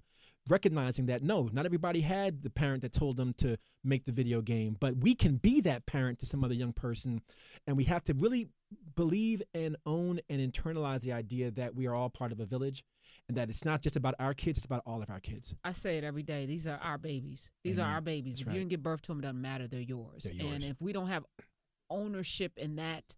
Recognizing 0.49 1.05
that 1.05 1.23
no, 1.23 1.49
not 1.53 1.65
everybody 1.65 2.01
had 2.01 2.43
the 2.43 2.49
parent 2.49 2.81
that 2.81 2.91
told 2.91 3.15
them 3.15 3.33
to 3.35 3.57
make 3.83 4.05
the 4.05 4.11
video 4.11 4.41
game, 4.41 4.75
but 4.79 4.97
we 4.97 5.15
can 5.15 5.37
be 5.37 5.61
that 5.61 5.85
parent 5.85 6.19
to 6.19 6.25
some 6.25 6.43
other 6.43 6.53
young 6.53 6.73
person. 6.73 7.21
And 7.65 7.77
we 7.77 7.85
have 7.85 8.03
to 8.05 8.13
really 8.13 8.49
believe 8.95 9.41
and 9.53 9.77
own 9.85 10.19
and 10.29 10.41
internalize 10.41 11.01
the 11.01 11.13
idea 11.13 11.51
that 11.51 11.75
we 11.75 11.87
are 11.87 11.95
all 11.95 12.09
part 12.09 12.31
of 12.31 12.39
a 12.39 12.45
village 12.45 12.83
and 13.29 13.37
that 13.37 13.49
it's 13.49 13.63
not 13.63 13.81
just 13.81 13.95
about 13.95 14.15
our 14.19 14.33
kids, 14.33 14.57
it's 14.57 14.65
about 14.65 14.83
all 14.85 15.01
of 15.01 15.09
our 15.09 15.19
kids. 15.19 15.53
I 15.63 15.71
say 15.71 15.97
it 15.97 16.03
every 16.03 16.23
day. 16.23 16.45
These 16.45 16.67
are 16.67 16.79
our 16.81 16.97
babies. 16.97 17.49
These 17.63 17.79
are 17.79 17.87
our 17.87 18.01
babies. 18.01 18.33
That's 18.33 18.41
if 18.41 18.47
right. 18.47 18.53
you 18.53 18.59
didn't 18.59 18.71
give 18.71 18.83
birth 18.83 19.01
to 19.03 19.07
them, 19.09 19.19
it 19.19 19.23
doesn't 19.23 19.41
matter. 19.41 19.67
They're 19.67 19.79
yours. 19.79 20.23
They're 20.23 20.45
And 20.45 20.63
if 20.63 20.81
we 20.81 20.91
don't 20.91 21.07
have 21.07 21.23
ownership 21.89 22.53
in 22.57 22.75
that 22.75 23.15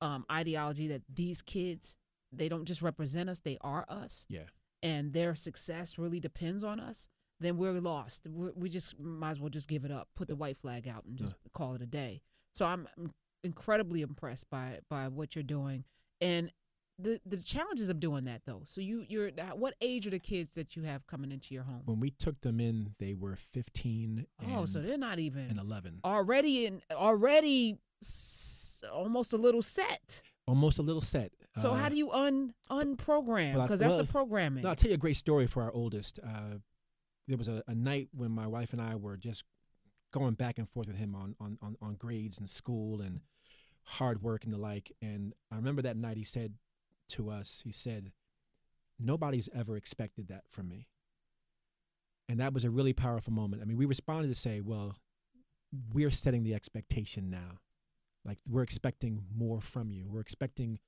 um, 0.00 0.24
ideology 0.30 0.88
that 0.88 1.02
these 1.12 1.42
kids, 1.42 1.98
they 2.32 2.48
don't 2.48 2.64
just 2.64 2.82
represent 2.82 3.28
us, 3.28 3.40
they 3.40 3.58
are 3.60 3.84
us, 3.88 4.26
Yeah. 4.28 4.44
And 4.82 5.12
their 5.12 5.34
success 5.34 5.98
really 5.98 6.20
depends 6.20 6.64
on 6.64 6.80
us, 6.80 7.08
then 7.40 7.56
we're 7.56 7.72
lost. 7.80 8.26
We're, 8.28 8.52
we 8.54 8.68
just 8.68 8.98
might 8.98 9.30
as 9.32 9.40
well 9.40 9.50
just 9.50 9.68
give 9.68 9.84
it 9.84 9.90
up, 9.90 10.08
put 10.16 10.28
the 10.28 10.36
white 10.36 10.58
flag 10.58 10.88
out, 10.88 11.04
and 11.04 11.16
just 11.16 11.34
call 11.52 11.74
it 11.74 11.82
a 11.82 11.86
day. 11.86 12.22
So 12.54 12.66
I'm 12.66 12.88
I'm 12.98 13.10
incredibly 13.44 14.02
impressed 14.02 14.48
by 14.50 14.80
by 14.88 15.08
what 15.08 15.34
you're 15.34 15.42
doing, 15.42 15.84
and 16.20 16.52
the 16.98 17.20
the 17.26 17.38
challenges 17.38 17.88
of 17.88 17.98
doing 18.00 18.24
that 18.26 18.42
though. 18.44 18.62
So 18.68 18.80
you 18.80 19.04
you're 19.08 19.28
uh, 19.38 19.56
what 19.56 19.74
age 19.80 20.06
are 20.06 20.10
the 20.10 20.18
kids 20.18 20.52
that 20.54 20.76
you 20.76 20.82
have 20.82 21.06
coming 21.06 21.32
into 21.32 21.54
your 21.54 21.64
home? 21.64 21.82
When 21.86 21.98
we 22.00 22.10
took 22.10 22.40
them 22.42 22.60
in, 22.60 22.94
they 22.98 23.14
were 23.14 23.34
15 23.36 24.26
and, 24.40 24.52
Oh, 24.54 24.66
so 24.66 24.80
they're 24.80 24.98
not 24.98 25.18
even 25.18 25.48
and 25.48 25.58
11. 25.58 26.00
already 26.04 26.66
in 26.66 26.82
already 26.92 27.78
s- 28.02 28.84
almost 28.92 29.32
a 29.32 29.36
little 29.38 29.62
set. 29.62 30.22
Almost 30.46 30.78
a 30.78 30.82
little 30.82 31.02
set. 31.02 31.32
So 31.56 31.72
Uh, 31.72 31.74
how 31.76 31.88
do 31.88 31.96
you 31.96 32.10
un 32.10 32.54
unprogram? 32.70 33.54
well, 33.54 33.62
Because 33.64 33.80
that's 33.80 33.92
well, 33.92 34.00
a 34.00 34.06
programming. 34.06 34.64
No, 34.64 34.70
I'll 34.70 34.76
tell 34.76 34.88
you 34.90 34.94
a 34.94 34.98
great 34.98 35.16
story 35.16 35.46
for 35.46 35.62
our 35.62 35.72
oldest. 35.72 36.18
Uh, 36.18 36.58
there 37.28 37.36
was 37.38 37.48
a, 37.48 37.62
a 37.66 37.74
night 37.74 38.08
when 38.12 38.30
my 38.32 38.46
wife 38.46 38.72
and 38.72 38.82
I 38.82 38.96
were 38.96 39.16
just 39.16 39.44
going 40.10 40.34
back 40.34 40.58
and 40.58 40.68
forth 40.68 40.88
with 40.88 40.96
him 40.96 41.14
on, 41.14 41.36
on, 41.40 41.58
on, 41.62 41.76
on 41.80 41.94
grades 41.94 42.38
and 42.38 42.48
school 42.48 43.00
and 43.00 43.20
hard 43.84 44.22
work 44.22 44.44
and 44.44 44.52
the 44.52 44.58
like. 44.58 44.92
And 45.00 45.32
I 45.50 45.56
remember 45.56 45.82
that 45.82 45.96
night 45.96 46.16
he 46.16 46.24
said 46.24 46.54
to 47.10 47.30
us, 47.30 47.62
he 47.64 47.72
said, 47.72 48.12
Nobody's 48.98 49.48
ever 49.54 49.76
expected 49.76 50.28
that 50.28 50.44
from 50.50 50.68
me. 50.68 50.88
And 52.28 52.38
that 52.40 52.52
was 52.52 52.64
a 52.64 52.70
really 52.70 52.92
powerful 52.92 53.32
moment. 53.32 53.62
I 53.62 53.64
mean, 53.64 53.76
we 53.76 53.84
responded 53.84 54.28
to 54.28 54.34
say, 54.34 54.60
Well, 54.60 54.96
we're 55.92 56.10
setting 56.10 56.42
the 56.42 56.54
expectation 56.54 57.30
now. 57.30 57.58
Like, 58.24 58.38
we're 58.48 58.62
expecting 58.62 59.24
more 59.34 59.60
from 59.60 59.90
you. 59.90 60.06
We're 60.08 60.20
expecting 60.20 60.78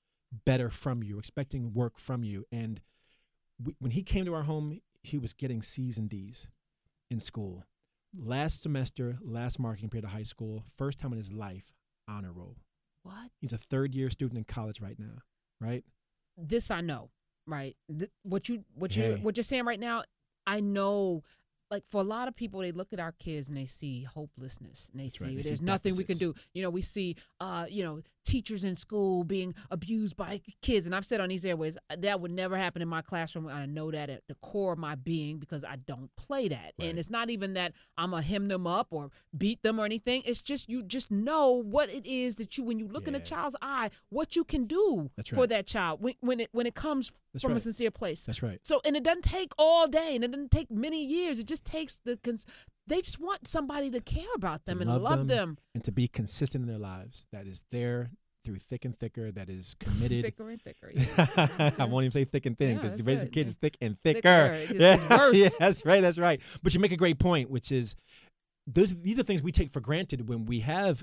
better 0.45 0.71
from 0.71 1.03
you. 1.03 1.15
We're 1.15 1.21
expecting 1.21 1.73
work 1.75 1.99
from 1.99 2.25
you. 2.25 2.45
And 2.53 2.81
we, 3.63 3.75
when 3.79 3.91
he 3.93 4.03
came 4.03 4.25
to 4.25 4.35
our 4.35 4.43
home, 4.45 4.81
he 5.03 5.19
was 5.19 5.33
getting 5.33 5.63
C's 5.63 5.99
and 5.99 6.09
D's 6.09 6.49
in 7.11 7.21
school. 7.21 7.65
Last 8.17 8.63
semester, 8.63 9.19
last 9.23 9.59
marking 9.59 9.89
period 9.91 10.05
of 10.05 10.11
high 10.13 10.23
school, 10.23 10.65
first 10.77 10.99
time 10.99 11.13
in 11.13 11.19
his 11.19 11.33
life, 11.33 11.73
honor 12.09 12.33
roll. 12.33 12.57
what? 13.03 13.31
He's 13.41 13.53
a 13.53 13.59
third 13.59 13.95
year 13.95 14.11
student 14.11 14.39
in 14.39 14.45
college 14.45 14.81
right 14.81 14.99
now, 14.99 15.19
right? 15.61 15.85
This 16.37 16.71
I 16.71 16.81
know, 16.81 17.11
right? 17.47 17.77
Th- 17.97 18.11
what 18.23 18.49
you 18.49 18.65
what 18.75 18.95
you 18.97 19.03
Hey. 19.03 19.17
what 19.21 19.37
you're 19.37 19.45
saying 19.45 19.65
right 19.65 19.81
now, 19.81 20.05
I 20.47 20.61
know. 20.61 21.23
Like 21.75 21.87
for 21.89 22.01
a 22.01 22.05
lot 22.05 22.29
of 22.29 22.37
people, 22.37 22.61
they 22.61 22.71
look 22.71 22.93
at 22.93 23.01
our 23.01 23.13
kids 23.13 23.49
and 23.49 23.59
they 23.59 23.67
see 23.67 24.05
hopelessness, 24.05 24.91
and 24.93 25.01
they 25.01 25.07
That's 25.07 25.19
see 25.19 25.25
right. 25.25 25.37
They 25.37 25.43
see 25.43 25.49
there's 25.49 25.63
nothing 25.63 25.97
we 25.97 26.05
can 26.05 26.19
do. 26.19 26.35
You 26.53 26.63
know, 26.63 26.71
we 26.71 26.83
see, 26.83 27.17
uh, 27.41 27.67
you 27.69 27.83
know, 27.83 28.01
teachers 28.25 28.63
in 28.65 28.75
school 28.77 29.25
being 29.25 29.55
abused 29.73 30.17
by 30.17 30.41
kids, 30.63 30.87
and 30.87 30.95
I've 30.95 31.05
said 31.05 31.21
on 31.21 31.29
these 31.31 31.45
airways 31.45 31.77
uh, 31.91 31.97
that 31.99 32.21
would 32.21 32.31
never 32.31 32.57
happen 32.57 32.81
in 32.81 32.89
my 32.89 33.03
classroom. 33.03 33.49
I 33.49 33.67
know 33.67 33.91
that 33.91 34.09
at 34.09 34.23
the 34.29 34.37
core 34.37 34.75
of 34.75 34.79
my 34.79 34.95
being 34.95 35.39
because 35.39 35.65
I 35.65 35.77
don't 35.77 36.11
play 36.17 36.47
that, 36.49 36.73
Right. 36.79 36.89
and 36.91 36.99
it's 36.99 37.11
not 37.11 37.29
even 37.29 37.55
that 37.55 37.73
I'm 37.99 38.15
a 38.15 38.23
hem 38.23 38.47
them 38.49 38.67
up 38.69 38.89
or 38.93 39.11
beat 39.37 39.63
them 39.65 39.81
or 39.81 39.85
anything. 39.85 40.23
It's 40.25 40.41
just 40.41 40.69
you 40.69 40.85
just 40.85 41.11
know 41.11 41.51
what 41.51 41.91
it 41.91 42.07
is 42.07 42.37
that 42.37 42.57
you 42.57 42.63
when 42.63 42.79
you 42.79 42.87
look 42.87 43.09
in 43.09 43.15
a 43.17 43.21
child's 43.21 43.57
eye, 43.61 43.91
what 44.11 44.37
you 44.37 44.45
can 44.45 44.65
do 44.67 45.11
That's 45.17 45.29
for 45.29 45.47
that 45.49 45.67
child 45.67 46.01
when 46.01 46.15
when 46.21 46.39
it 46.41 46.51
when 46.53 46.67
it 46.67 46.75
comes 46.75 47.11
That's 47.35 47.43
from 47.45 47.53
a 47.57 47.61
sincere 47.61 47.91
place. 47.91 48.25
That's 48.25 48.43
right. 48.43 48.61
So 48.63 48.81
and 48.87 48.97
it 48.97 49.03
doesn't 49.03 49.23
take 49.25 49.53
all 49.59 49.87
day, 49.89 50.15
and 50.15 50.25
it 50.25 50.31
doesn't 50.31 50.51
take 50.51 50.71
many 50.71 51.05
years. 51.05 51.39
It 51.39 51.47
just 51.47 51.65
takes 51.65 51.99
the. 52.05 52.17
Cons- 52.17 52.47
they 52.87 53.01
just 53.01 53.19
want 53.21 53.47
somebody 53.49 53.91
to 53.91 54.01
care 54.01 54.33
about 54.35 54.65
them 54.67 54.79
To 54.79 54.83
and 54.83 54.91
love 54.91 55.03
love 55.03 55.19
them. 55.21 55.27
them. 55.29 55.59
And 55.75 55.85
to 55.85 55.93
be 55.93 56.07
consistent 56.09 56.63
in 56.63 56.69
their 56.69 56.79
lives, 56.79 57.27
that 57.33 57.47
is 57.47 57.65
there 57.73 58.11
through 58.45 58.59
thick 58.59 58.85
and 58.85 58.95
thicker, 58.99 59.33
that 59.33 59.49
is 59.49 59.75
committed. 59.81 60.25
Thicker 60.25 60.51
and 60.51 60.61
thicker. 60.63 60.93
I 61.79 61.85
won't 61.87 62.05
even 62.05 62.13
say 62.13 62.25
thick 62.25 62.45
and 62.47 62.57
thin 62.59 62.77
because 62.77 62.93
that's 62.93 63.03
raising 63.03 63.31
kids 63.31 63.51
is 63.51 63.57
thick 63.57 63.77
and 63.81 63.99
Thicker. 64.03 64.55
thicker. 64.69 64.75
Yeah, 64.79 65.31
yeah, 65.33 65.49
that's 65.59 65.85
right. 65.85 66.03
That's 66.03 66.19
right. 66.19 66.41
But 66.63 66.75
you 66.75 66.81
make 66.81 66.93
a 66.93 66.97
great 66.97 67.19
point, 67.19 67.51
which 67.51 67.73
is 67.73 67.97
those 68.67 68.95
these 68.95 69.19
are 69.19 69.23
things 69.23 69.43
we 69.43 69.51
take 69.51 69.71
for 69.73 69.81
granted 69.81 70.29
when 70.29 70.45
we 70.47 70.61
have 70.61 71.03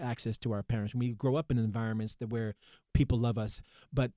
access 0.00 0.38
to 0.38 0.52
our 0.52 0.62
parents. 0.62 0.94
When 0.94 1.00
we 1.00 1.12
grow 1.12 1.36
up 1.36 1.50
in 1.50 1.58
environments 1.58 2.14
that 2.16 2.28
where 2.30 2.54
people 2.94 3.18
love 3.18 3.36
us, 3.36 3.60
but 3.92 4.12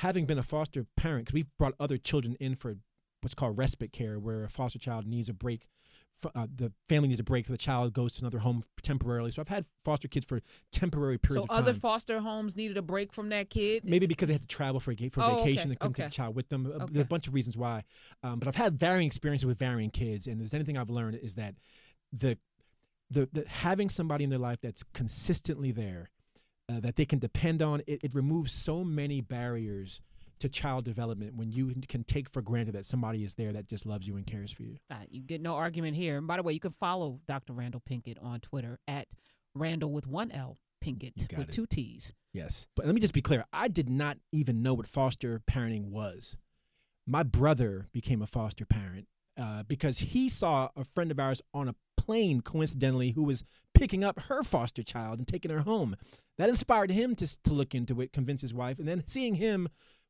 having 0.00 0.24
been 0.26 0.38
a 0.38 0.42
foster 0.42 0.86
parent, 0.96 1.26
because 1.26 1.34
we've 1.34 1.50
brought 1.58 1.74
other 1.78 1.96
children 1.98 2.36
in 2.40 2.54
for 2.56 2.76
what's 3.20 3.34
called 3.34 3.56
respite 3.58 3.92
care, 3.92 4.18
where 4.18 4.44
a 4.44 4.48
foster 4.50 4.78
child 4.78 5.06
needs 5.06 5.28
a 5.28 5.34
break. 5.34 5.66
Uh, 6.34 6.46
the 6.54 6.70
family 6.86 7.08
needs 7.08 7.20
a 7.20 7.24
break, 7.24 7.46
so 7.46 7.52
the 7.52 7.56
child 7.58 7.94
goes 7.94 8.12
to 8.12 8.20
another 8.20 8.40
home 8.40 8.62
temporarily. 8.82 9.30
So 9.30 9.40
I've 9.40 9.48
had 9.48 9.64
foster 9.86 10.06
kids 10.06 10.26
for 10.26 10.40
temporary 10.70 11.16
periods 11.16 11.40
So 11.40 11.42
of 11.44 11.48
time. 11.48 11.58
other 11.58 11.72
foster 11.72 12.20
homes 12.20 12.56
needed 12.56 12.76
a 12.76 12.82
break 12.82 13.14
from 13.14 13.30
that 13.30 13.48
kid. 13.48 13.84
Maybe 13.86 14.06
because 14.06 14.28
they 14.28 14.34
had 14.34 14.42
to 14.42 14.48
travel 14.48 14.80
for, 14.80 14.90
a- 14.92 15.08
for 15.08 15.22
Oh, 15.22 15.32
okay, 15.32 15.36
vacation 15.36 15.70
and 15.70 15.80
couldn't 15.80 15.94
take 15.94 16.06
the 16.06 16.10
child 16.14 16.34
with 16.34 16.50
them. 16.50 16.66
Uh, 16.66 16.84
Okay. 16.84 16.98
are 16.98 17.02
a 17.02 17.06
bunch 17.06 17.26
of 17.26 17.32
reasons 17.32 17.56
why. 17.56 17.84
Um, 18.22 18.38
but 18.38 18.48
I've 18.48 18.56
had 18.56 18.78
varying 18.78 19.06
experiences 19.06 19.46
with 19.46 19.58
varying 19.58 19.88
kids, 19.90 20.26
and 20.26 20.34
if 20.34 20.40
there's 20.40 20.54
anything 20.54 20.76
I've 20.76 20.90
learned 20.90 21.16
is 21.22 21.36
that 21.36 21.54
the 22.12 22.36
the, 23.10 23.28
the 23.32 23.44
having 23.48 23.88
somebody 23.88 24.22
in 24.24 24.30
their 24.30 24.38
life 24.38 24.58
that's 24.62 24.82
consistently 24.92 25.72
there, 25.72 26.10
uh, 26.70 26.80
that 26.80 26.96
they 26.96 27.04
can 27.04 27.18
depend 27.18 27.62
on, 27.62 27.82
it, 27.86 28.00
it 28.04 28.14
removes 28.14 28.52
so 28.52 28.84
many 28.84 29.20
barriers 29.20 30.00
to 30.38 30.48
child 30.48 30.84
development 30.84 31.34
when 31.34 31.50
you 31.52 31.74
can 31.88 32.02
take 32.04 32.30
for 32.30 32.40
granted 32.40 32.74
that 32.74 32.86
somebody 32.86 33.24
is 33.24 33.34
there 33.34 33.52
that 33.52 33.68
just 33.68 33.84
loves 33.84 34.06
you 34.06 34.16
and 34.16 34.26
cares 34.26 34.50
for 34.50 34.62
you. 34.62 34.76
Uh, 34.90 34.94
you 35.10 35.22
get 35.22 35.40
no 35.40 35.54
argument 35.54 35.96
here. 35.96 36.16
And 36.16 36.26
by 36.26 36.36
the 36.36 36.42
way, 36.42 36.52
you 36.52 36.60
can 36.60 36.74
follow 36.80 37.20
Dr. 37.28 37.52
Randal 37.52 37.82
Pinkett 37.88 38.16
on 38.22 38.40
Twitter 38.40 38.78
at 38.88 39.06
Randal 39.54 39.90
with 39.92 40.06
one 40.06 40.30
L 40.30 40.56
Pinkett 40.82 41.36
with 41.36 41.48
it. 41.48 41.52
two 41.52 41.66
T's. 41.66 42.14
Yes. 42.32 42.66
But 42.74 42.86
let 42.86 42.94
me 42.94 43.00
just 43.00 43.12
be 43.12 43.20
clear. 43.20 43.44
I 43.52 43.68
did 43.68 43.90
not 43.90 44.18
even 44.32 44.62
know 44.62 44.74
what 44.74 44.86
foster 44.86 45.42
parenting 45.50 45.90
was. 45.90 46.36
My 47.06 47.22
brother 47.22 47.88
became 47.92 48.22
a 48.22 48.26
foster 48.26 48.64
parent 48.64 49.08
uh, 49.38 49.64
because 49.64 49.98
he 49.98 50.28
saw 50.28 50.68
a 50.76 50.84
friend 50.84 51.10
of 51.10 51.18
ours 51.18 51.42
on 51.52 51.68
a 51.68 51.74
plane, 52.10 52.40
coincidentally, 52.40 53.12
who 53.12 53.22
was 53.22 53.44
picking 53.72 54.02
up 54.02 54.18
her 54.22 54.42
foster 54.42 54.82
child 54.82 55.18
and 55.18 55.28
taking 55.28 55.52
her 55.52 55.60
home. 55.60 55.94
That 56.38 56.48
inspired 56.48 56.90
him 56.90 57.14
to, 57.14 57.42
to 57.44 57.52
look 57.52 57.72
into 57.72 58.00
it, 58.00 58.12
convince 58.12 58.40
his 58.40 58.52
wife. 58.52 58.80
And 58.80 58.88
then 58.88 59.04
seeing 59.06 59.36
him 59.36 59.68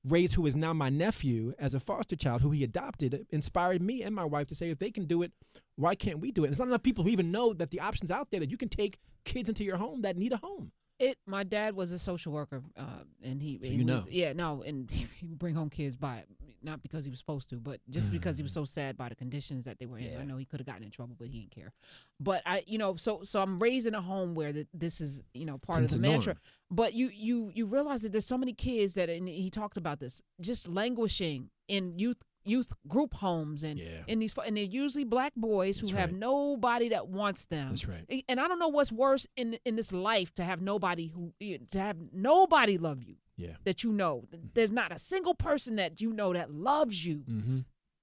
raise 0.08 0.32
who 0.32 0.46
is 0.46 0.56
now 0.56 0.72
my 0.72 0.88
nephew 0.88 1.52
as 1.58 1.74
a 1.74 1.80
foster 1.80 2.16
child 2.16 2.40
who 2.40 2.52
he 2.52 2.64
adopted 2.64 3.26
inspired 3.28 3.82
me 3.82 4.02
and 4.02 4.14
my 4.14 4.24
wife 4.24 4.46
to 4.46 4.54
say, 4.54 4.70
if 4.70 4.78
they 4.78 4.90
can 4.90 5.04
do 5.04 5.20
it, 5.20 5.32
why 5.76 5.94
can't 5.94 6.20
we 6.20 6.30
do 6.30 6.42
it? 6.42 6.46
There's 6.46 6.58
not 6.58 6.68
enough 6.68 6.82
people 6.82 7.04
who 7.04 7.10
even 7.10 7.30
know 7.30 7.52
that 7.52 7.70
the 7.70 7.80
options 7.80 8.10
out 8.10 8.30
there 8.30 8.40
that 8.40 8.50
you 8.50 8.56
can 8.56 8.70
take 8.70 8.98
kids 9.26 9.50
into 9.50 9.62
your 9.62 9.76
home 9.76 10.00
that 10.00 10.16
need 10.16 10.32
a 10.32 10.38
home. 10.38 10.72
It. 11.00 11.18
My 11.26 11.44
dad 11.44 11.74
was 11.74 11.90
a 11.92 11.98
social 11.98 12.32
worker, 12.32 12.62
uh, 12.76 12.82
and 13.22 13.40
he. 13.42 13.58
So 13.60 13.68
you 13.68 13.78
was- 13.78 13.86
know. 13.86 14.04
Yeah, 14.08 14.32
no, 14.34 14.62
and 14.62 14.88
he 14.90 15.26
would 15.26 15.38
bring 15.38 15.54
home 15.54 15.70
kids 15.70 15.96
by 15.96 16.24
not 16.62 16.82
because 16.82 17.04
he 17.04 17.10
was 17.10 17.18
supposed 17.18 17.48
to, 17.48 17.56
but 17.56 17.80
just 17.88 18.12
because 18.12 18.36
he 18.36 18.42
was 18.42 18.52
so 18.52 18.66
sad 18.66 18.96
by 18.96 19.08
the 19.08 19.14
conditions 19.14 19.64
that 19.64 19.78
they 19.78 19.86
were 19.86 19.96
in. 19.98 20.12
Yeah. 20.12 20.18
I 20.20 20.24
know 20.24 20.36
he 20.36 20.44
could 20.44 20.60
have 20.60 20.66
gotten 20.66 20.82
in 20.82 20.90
trouble, 20.90 21.16
but 21.18 21.28
he 21.28 21.40
didn't 21.40 21.52
care. 21.52 21.72
But 22.20 22.42
I, 22.44 22.62
you 22.66 22.76
know, 22.76 22.96
so 22.96 23.22
so 23.24 23.40
I'm 23.40 23.58
raised 23.58 23.86
in 23.86 23.94
a 23.94 24.02
home 24.02 24.34
where 24.34 24.52
that 24.52 24.68
this 24.74 25.00
is 25.00 25.22
you 25.32 25.46
know 25.46 25.56
part 25.58 25.82
of 25.82 25.88
the 25.90 25.96
the 25.96 26.02
norm. 26.02 26.12
mantra. 26.16 26.36
But 26.70 26.92
you 26.92 27.10
you 27.14 27.50
you 27.54 27.66
realize 27.66 28.02
that 28.02 28.12
there's 28.12 28.26
so 28.26 28.38
many 28.38 28.52
kids 28.52 28.94
that, 28.94 29.08
and 29.08 29.26
he 29.26 29.48
talked 29.50 29.78
about 29.78 30.00
this, 30.00 30.20
just 30.40 30.68
languishing 30.68 31.48
in 31.66 31.98
youth 31.98 32.18
youth 32.44 32.72
group 32.88 33.14
homes 33.14 33.62
and 33.62 33.78
Yeah. 33.78 34.02
in 34.06 34.18
these 34.18 34.34
and 34.46 34.56
they're 34.56 34.64
usually 34.64 35.04
black 35.04 35.32
boys 35.36 35.78
who 35.78 35.86
That's 35.88 35.98
have 35.98 36.10
right. 36.10 36.18
nobody 36.18 36.88
that 36.90 37.08
wants 37.08 37.44
them. 37.46 37.68
That's 37.70 37.86
right. 37.86 38.24
And 38.28 38.40
I 38.40 38.48
don't 38.48 38.58
know 38.58 38.68
what's 38.68 38.90
worse 38.92 39.26
in 39.36 39.58
in 39.64 39.76
this 39.76 39.92
life 39.92 40.34
to 40.36 40.44
have 40.44 40.60
nobody 40.62 41.08
who 41.08 41.32
to 41.40 41.78
have 41.78 41.96
nobody 42.12 42.78
love 42.78 43.02
you 43.02 43.16
Yeah. 43.36 43.56
that 43.64 43.84
you 43.84 43.92
know. 43.92 44.24
There's 44.54 44.72
not 44.72 44.90
a 44.92 44.98
single 44.98 45.34
person 45.34 45.76
that 45.76 46.00
you 46.00 46.12
know 46.12 46.32
that 46.32 46.50
loves 46.52 47.04
you 47.06 47.18
Mm-hmm. 47.28 47.58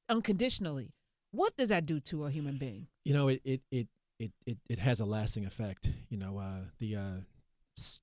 unconditionally. 0.09 0.93
What 1.31 1.55
does 1.57 1.69
that 1.69 1.85
do 1.85 1.99
to 2.01 2.25
a 2.25 2.31
human 2.31 2.57
being? 2.57 2.87
you 3.03 3.13
know 3.13 3.29
it 3.29 3.41
it 3.45 3.61
it 3.71 3.87
it 4.19 4.31
it, 4.45 4.57
it 4.69 4.79
has 4.79 4.99
a 4.99 5.05
lasting 5.05 5.45
effect 5.45 5.89
you 6.09 6.17
know 6.17 6.37
uh, 6.37 6.61
the 6.79 6.95
uh, 6.95 7.17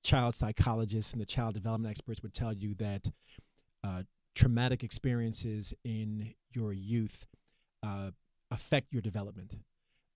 child 0.03 0.33
psychologists 0.33 1.13
and 1.13 1.21
the 1.21 1.25
child 1.25 1.53
development 1.53 1.91
experts 1.91 2.21
would 2.23 2.33
tell 2.33 2.53
you 2.53 2.73
that 2.75 3.07
uh, 3.83 4.01
traumatic 4.35 4.83
experiences 4.83 5.73
in 5.83 6.35
your 6.51 6.73
youth 6.73 7.25
uh, 7.81 8.11
affect 8.51 8.91
your 8.91 9.01
development 9.01 9.55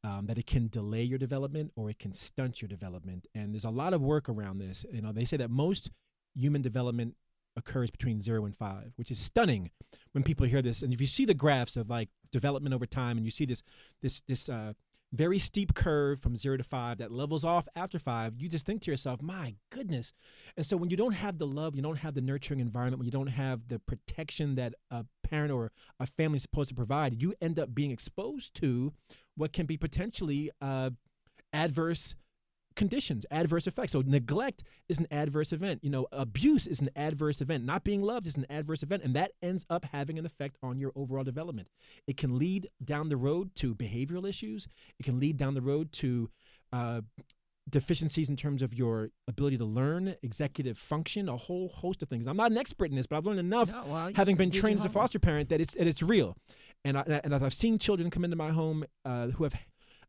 um, 0.04 0.28
that 0.28 0.38
it 0.38 0.46
can 0.46 0.68
delay 0.68 1.04
your 1.04 1.18
development 1.18 1.72
or 1.76 1.90
it 1.90 2.00
can 2.00 2.14
stunt 2.14 2.62
your 2.62 2.70
development. 2.70 3.28
And 3.34 3.54
there's 3.54 3.66
a 3.66 3.70
lot 3.70 3.94
of 3.94 4.02
work 4.02 4.30
around 4.30 4.60
this. 4.60 4.86
You 4.92 5.02
know 5.02 5.12
they 5.12 5.26
say 5.26 5.38
that 5.38 5.50
most 5.50 5.92
human 6.36 6.62
development 6.62 7.16
occurs 7.56 7.90
between 7.90 8.22
zero 8.22 8.46
and 8.46 8.56
five 8.56 8.94
which 8.96 9.12
is 9.12 9.20
stunning 9.20 9.72
when 10.12 10.24
people 10.24 10.46
hear 10.46 10.62
this. 10.62 10.82
And 10.82 10.94
if 10.94 11.02
you 11.02 11.08
see 11.08 11.26
the 11.26 11.34
graphs 11.34 11.76
of 11.76 11.90
like 11.90 12.10
development 12.32 12.76
over 12.76 12.86
time 12.86 13.18
and 13.18 13.26
you 13.26 13.32
see 13.32 13.46
this 13.46 13.64
this 14.02 14.22
this 14.28 14.50
uh, 14.50 14.74
very 15.12 15.40
steep 15.40 15.74
curve 15.74 16.22
from 16.22 16.36
zero 16.36 16.58
to 16.58 16.64
five 16.64 17.00
that 17.00 17.12
levels 17.12 17.44
off 17.44 17.68
after 17.76 17.98
five, 17.98 18.34
you 18.38 18.48
just 18.48 18.66
think 18.66 18.82
to 18.82 18.92
yourself, 18.92 19.22
my 19.22 19.56
goodness. 19.70 20.14
And 20.56 20.66
so 20.66 20.78
when 20.78 20.90
you 20.90 20.98
don't 20.98 21.14
have 21.14 21.38
the 21.40 21.48
love, 21.48 21.76
you 21.76 21.82
don't 21.82 22.00
have 22.00 22.14
the 22.14 22.22
nurturing 22.22 22.60
environment, 22.60 23.00
when 23.00 23.06
you 23.06 23.12
don't 23.12 23.28
have 23.28 23.68
the 23.68 23.80
protection 23.80 24.56
that 24.56 24.74
a 24.92 25.06
parent 25.24 25.52
or 25.52 25.72
a 26.00 26.06
family 26.06 26.38
is 26.38 26.44
supposed 26.44 26.70
to 26.70 26.76
provide, 26.76 27.22
you 27.22 27.34
end 27.42 27.60
up 27.60 27.74
being 27.74 27.92
exposed 27.92 28.54
to 28.56 28.94
what 29.36 29.54
can 29.54 29.66
be 29.66 29.78
potentially 29.78 30.52
uh, 30.62 30.92
adverse 31.54 32.16
conditions, 32.80 33.26
adverse 33.30 33.68
effects. 33.68 33.92
So 33.92 34.02
neglect 34.04 34.64
is 34.88 35.00
an 35.00 35.08
adverse 35.12 35.52
event. 35.52 35.84
You 35.84 35.92
know, 35.92 36.08
abuse 36.12 36.66
is 36.66 36.80
an 36.80 36.90
adverse 36.96 37.42
event. 37.42 37.66
Not 37.66 37.84
being 37.84 38.02
loved 38.02 38.26
is 38.26 38.38
an 38.38 38.46
adverse 38.50 38.82
event, 38.82 39.04
and 39.04 39.14
that 39.16 39.34
ends 39.44 39.66
up 39.70 39.86
having 39.92 40.18
an 40.18 40.26
effect 40.26 40.58
on 40.64 40.80
your 40.80 40.94
overall 40.96 41.26
development. 41.26 41.68
It 42.08 42.18
can 42.18 42.40
lead 42.40 42.70
down 42.84 43.10
the 43.10 43.18
road 43.18 43.54
to 43.56 43.76
behavioral 43.76 44.28
issues. 44.28 44.68
It 44.98 45.04
can 45.04 45.20
lead 45.20 45.36
down 45.38 45.54
the 45.54 45.62
road 45.62 45.92
to 45.94 46.30
uh, 46.72 47.02
deficiencies 47.70 48.30
in 48.30 48.36
terms 48.36 48.62
of 48.62 48.74
your 48.74 49.10
ability 49.28 49.58
to 49.58 49.66
learn, 49.66 50.16
executive 50.24 50.78
function, 50.78 51.30
a 51.30 51.36
whole 51.36 51.68
host 51.70 52.02
of 52.02 52.10
things. 52.10 52.28
I'm 52.28 52.38
not 52.38 52.52
an 52.52 52.58
expert 52.58 52.90
in 52.90 52.96
this, 52.96 53.08
but 53.08 53.18
I've 53.18 53.26
learned 53.26 53.40
enough 53.40 53.72
No, 53.72 53.84
well, 53.88 54.12
having 54.16 54.38
been 54.38 54.52
trained 54.52 54.80
as 54.80 54.86
a 54.86 54.90
foster 54.90 55.20
parent 55.20 55.50
that 55.50 55.62
it's 55.62 55.76
that 55.76 55.88
it's 55.88 56.02
real, 56.02 56.36
and 56.84 56.98
I, 56.98 57.22
and 57.24 57.36
I've 57.36 57.54
seen 57.54 57.78
children 57.78 58.10
come 58.10 58.24
into 58.24 58.38
my 58.38 58.52
home 58.52 58.86
uh, 59.06 59.28
who 59.28 59.44
have, 59.44 59.54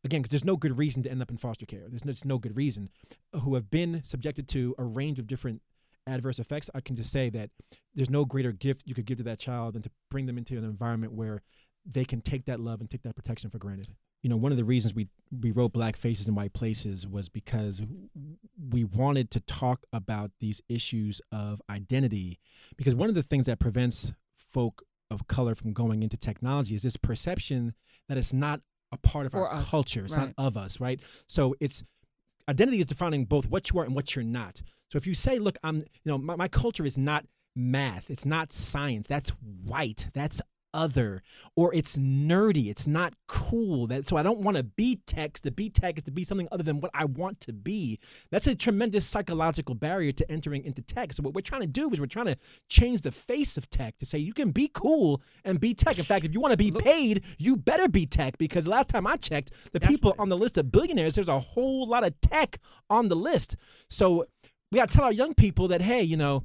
again, 0.05 0.23
because 0.23 0.31
there's 0.31 0.45
no 0.45 0.57
good 0.57 0.79
reason 0.79 1.03
to 1.03 1.11
end 1.11 1.23
up 1.23 1.31
in 1.31 1.37
foster 1.37 1.67
care. 1.67 1.85
There's 1.89 2.05
no, 2.05 2.13
no 2.25 2.39
good 2.39 2.57
reason, 2.57 2.89
who 3.33 3.55
have 3.55 3.71
been 3.71 4.03
subjected 4.05 4.49
to 4.49 4.75
a 4.79 4.85
range 4.85 5.19
of 5.19 5.27
different 5.27 5.63
adverse 6.07 6.39
effects. 6.39 6.71
I 6.75 6.81
can 6.81 6.97
just 6.97 7.13
say 7.13 7.31
that 7.31 7.51
there's 7.95 8.11
no 8.11 8.25
greater 8.25 8.53
gift 8.53 8.87
you 8.87 8.95
could 8.95 9.07
give 9.07 9.19
to 9.19 9.25
that 9.25 9.39
child 9.39 9.75
than 9.75 9.83
to 9.83 9.91
bring 10.11 10.27
them 10.27 10.39
into 10.39 10.57
an 10.57 10.65
environment 10.65 11.13
where 11.13 11.43
they 11.91 12.05
can 12.05 12.21
take 12.21 12.45
that 12.47 12.61
love 12.61 12.81
and 12.81 12.91
take 12.91 13.03
that 13.03 13.17
protection 13.17 13.51
for 13.51 13.59
granted. 13.59 13.89
You 14.23 14.29
know, 14.29 14.37
one 14.37 14.53
of 14.53 14.59
the 14.59 14.65
reasons 14.65 14.95
we 14.95 15.09
we 15.31 15.51
wrote 15.51 15.73
Black 15.73 15.97
Faces 15.97 16.29
in 16.29 16.35
White 16.35 16.53
Places 16.53 17.07
was 17.07 17.29
because 17.31 17.81
we 18.71 18.85
wanted 18.85 19.31
to 19.31 19.41
talk 19.41 19.85
about 19.93 20.31
these 20.41 20.61
issues 20.69 21.23
of 21.33 21.63
identity 21.71 22.39
because 22.77 22.95
one 22.95 23.09
of 23.09 23.15
the 23.15 23.23
things 23.23 23.47
that 23.47 23.59
prevents 23.59 24.13
folk 24.37 24.83
of 25.11 25.27
color 25.27 25.55
from 25.55 25.73
going 25.73 26.03
into 26.03 26.17
technology 26.17 26.75
is 26.75 26.83
this 26.83 26.97
perception 26.97 27.75
that 28.09 28.19
it's 28.19 28.35
not 28.35 28.61
a 28.93 28.97
part 28.97 29.27
of 29.27 29.33
For 29.33 29.49
our 29.49 29.61
us, 29.61 29.69
culture. 29.69 30.05
It's 30.05 30.17
right. 30.17 30.35
not 30.37 30.47
of 30.47 30.57
us 30.57 30.81
right? 30.81 31.01
So 31.27 31.55
it's 31.61 31.83
identity 32.49 32.81
is 32.81 32.87
defining 32.87 33.25
both 33.25 33.49
what 33.49 33.71
you 33.71 33.79
are 33.81 33.85
and 33.85 33.95
what 33.95 34.15
you're 34.17 34.25
not. 34.25 34.63
So 34.91 34.97
if 34.97 35.07
you 35.07 35.15
say 35.15 35.39
look 35.39 35.57
i'm 35.63 35.77
you 35.79 35.85
know 36.07 36.19
my, 36.19 36.37
my 36.37 36.49
culture 36.49 36.85
is 36.85 36.99
not 36.99 37.25
math. 37.57 38.11
It's 38.11 38.27
not 38.27 38.53
science. 38.53 39.07
That's 39.07 39.31
white. 39.65 40.09
That's 40.15 40.41
other 40.75 41.23
or 41.57 41.75
it's 41.75 41.97
nerdy. 41.97 42.69
It's 42.69 42.87
not 42.87 43.15
cool. 43.27 43.87
That 43.87 44.07
so 44.07 44.17
I 44.17 44.23
don't 44.23 44.41
want 44.41 44.57
to 44.57 44.63
be 44.63 44.97
tech. 45.07 45.35
To 45.41 45.51
be 45.51 45.71
tech 45.71 45.99
is 45.99 46.05
to 46.05 46.11
be 46.11 46.25
something 46.25 46.49
other 46.53 46.63
than 46.63 46.81
what 46.81 46.91
I 46.95 47.05
want 47.05 47.41
to 47.41 47.53
be. 47.53 47.99
That's 48.31 48.47
a 48.47 48.55
tremendous 48.55 49.07
psychological 49.07 49.75
barrier 49.75 50.13
to 50.13 50.31
entering 50.31 50.65
into 50.65 50.83
tech. 50.83 51.13
So 51.13 51.23
what 51.23 51.35
we're 51.35 51.41
trying 51.41 51.63
to 51.63 51.67
do 51.67 51.91
is 51.91 52.01
we're 52.01 52.07
trying 52.07 52.27
to 52.27 52.37
change 52.69 53.03
the 53.03 53.13
face 53.13 53.57
of 53.57 53.69
tech 53.71 53.99
to 53.99 54.07
say 54.07 54.19
you 54.19 54.33
can 54.33 54.51
be 54.51 54.69
cool 54.73 55.23
and 55.45 55.61
be 55.61 55.75
tech. 55.75 55.99
In 55.99 56.05
fact, 56.05 56.25
if 56.25 56.33
you 56.33 56.41
want 56.41 56.53
to 56.53 56.57
be 56.57 56.71
paid, 56.71 57.25
you 57.39 57.57
better 57.57 57.89
be 57.89 58.07
tech 58.07 58.39
because 58.39 58.67
last 58.67 58.89
time 58.89 59.07
I 59.07 59.17
checked, 59.17 59.53
the 59.73 59.79
That's 59.79 59.93
people 59.93 60.13
right. 60.13 60.21
on 60.21 60.29
the 60.29 60.39
list 60.39 60.59
of 60.59 60.71
billionaires, 60.71 61.15
there's 61.15 61.29
a 61.29 61.39
whole 61.39 61.87
lot 61.87 62.05
of 62.05 62.19
tech 62.21 62.59
on 62.89 63.09
the 63.09 63.17
list. 63.17 63.57
So 63.89 64.27
we 64.71 64.79
got 64.79 64.91
to 64.91 64.97
tell 64.97 65.05
our 65.05 65.13
young 65.13 65.35
people 65.35 65.69
that 65.69 65.83
hey, 65.83 66.03
you 66.03 66.17
know, 66.17 66.45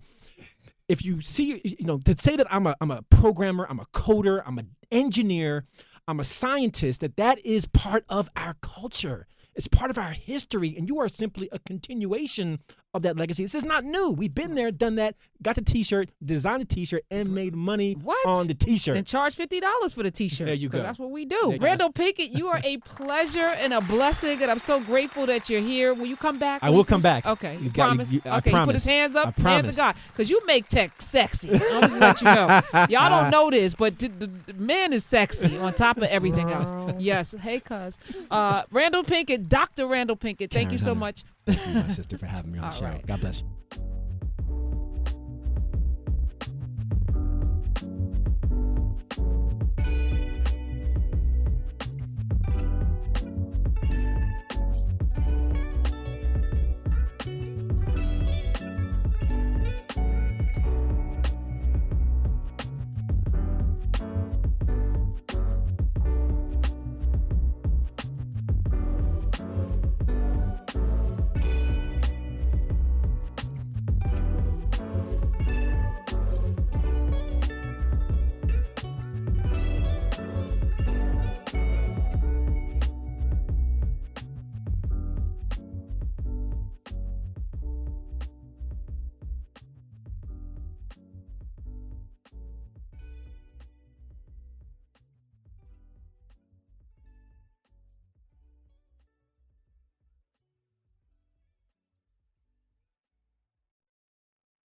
if 0.88 1.04
you 1.04 1.22
see, 1.22 1.62
you 1.64 1.86
know, 1.86 1.98
to 2.00 2.16
say 2.18 2.36
that 2.36 2.48
I'm 2.52 2.68
a 2.68 2.76
I'm 2.82 2.92
a 2.92 3.02
programmer, 3.04 3.66
I'm 3.70 3.80
a 3.80 3.86
coder, 3.88 4.42
I'm 4.46 4.58
an 4.60 4.76
engineer, 4.92 5.66
I'm 6.08 6.20
a 6.20 6.24
scientist, 6.24 7.02
that 7.02 7.18
that 7.18 7.44
is 7.46 7.66
part 7.66 8.06
of 8.10 8.30
our 8.36 8.56
culture. 8.62 9.28
It's 9.56 9.68
part 9.68 9.90
of 9.90 9.98
our 9.98 10.12
history, 10.12 10.76
and 10.78 10.90
you 10.90 11.00
are 11.00 11.08
simply 11.08 11.48
a 11.52 11.60
continuation 11.60 12.60
of 12.96 13.02
that 13.04 13.18
legacy. 13.18 13.44
This 13.44 13.56
is 13.56 13.64
not 13.66 13.84
new. 13.84 14.10
We've 14.12 14.34
been 14.34 14.56
there, 14.56 14.72
done 14.72 14.96
that, 14.96 15.16
got 15.44 15.56
the 15.56 15.62
T-shirt, 15.62 16.10
designed 16.24 16.62
the 16.62 16.66
T-shirt, 16.66 17.04
and 17.12 17.36
made 17.36 17.54
money 17.54 17.94
What? 17.94 18.26
on 18.26 18.48
the 18.48 18.54
T-shirt. 18.54 18.96
and 18.96 19.06
charge 19.06 19.36
fifty 19.36 19.60
dollars 19.60 19.92
for 19.94 20.02
the 20.04 20.12
T-shirt. 20.12 20.46
There 20.48 20.56
you 20.56 20.70
go. 20.70 20.82
That's 20.82 20.98
what 20.98 21.12
we 21.12 21.26
do. 21.26 21.58
Randal 21.60 21.92
Pinkett, 21.92 22.34
you 22.36 22.48
are 22.48 22.62
a 22.64 22.78
pleasure 22.78 23.40
and 23.60 23.74
a 23.74 23.82
blessing, 23.82 24.42
and 24.42 24.50
I'm 24.50 24.60
so 24.60 24.80
grateful 24.80 25.26
that 25.26 25.50
you're 25.50 25.60
here. 25.62 25.94
Will 25.94 26.06
you 26.06 26.16
come 26.16 26.40
back? 26.40 26.64
I 26.64 26.70
will 26.70 26.86
come 26.86 27.02
back. 27.02 27.26
Okay, 27.26 27.56
You 27.58 27.66
you, 27.66 27.70
got- 27.70 27.88
promise. 27.88 28.12
you- 28.14 28.22
okay, 28.26 28.50
he 28.52 28.56
put 28.66 28.76
his 28.76 28.84
promise. 28.84 28.86
hands 28.86 29.16
up. 29.18 29.26
Hands 29.26 29.42
promise. 29.42 29.76
to 29.76 29.82
God, 29.82 29.96
because 30.14 30.30
you 30.30 30.42
make 30.46 30.68
tech 30.70 31.02
sexy. 31.02 31.50
I'm 31.52 31.82
just 31.90 32.00
let 32.00 32.22
you 32.22 32.26
know. 32.26 32.62
Y'all 32.90 33.10
don't 33.10 33.30
know 33.30 33.50
this, 33.52 33.76
but 33.76 34.00
the, 34.00 34.08
d- 34.10 34.28
d- 34.48 34.54
man 34.54 34.94
is 34.94 35.04
sexy 35.04 35.58
on 35.58 35.74
top 35.74 35.98
of 35.98 36.04
everything 36.04 36.50
else. 36.50 36.96
Yes. 37.00 37.36
Hey, 37.42 37.60
cuz. 37.60 37.98
Uh, 38.32 38.64
Randal 38.72 39.04
Pinkett, 39.04 39.50
Dr. 39.50 39.86
Randal 39.88 40.16
Pinkett. 40.16 40.50
Thank 40.52 40.72
you 40.72 40.78
so 40.78 40.96
much. 40.96 41.24
Thank 41.48 41.68
you, 41.68 41.74
my 41.74 41.88
sister 41.88 42.18
for 42.18 42.26
having 42.26 42.52
me 42.52 42.60
on 42.60 42.70
the 42.70 42.76
show. 42.76 42.86
Right. 42.86 43.06
God 43.06 43.22
bless 43.22 43.42
you. 43.42 43.95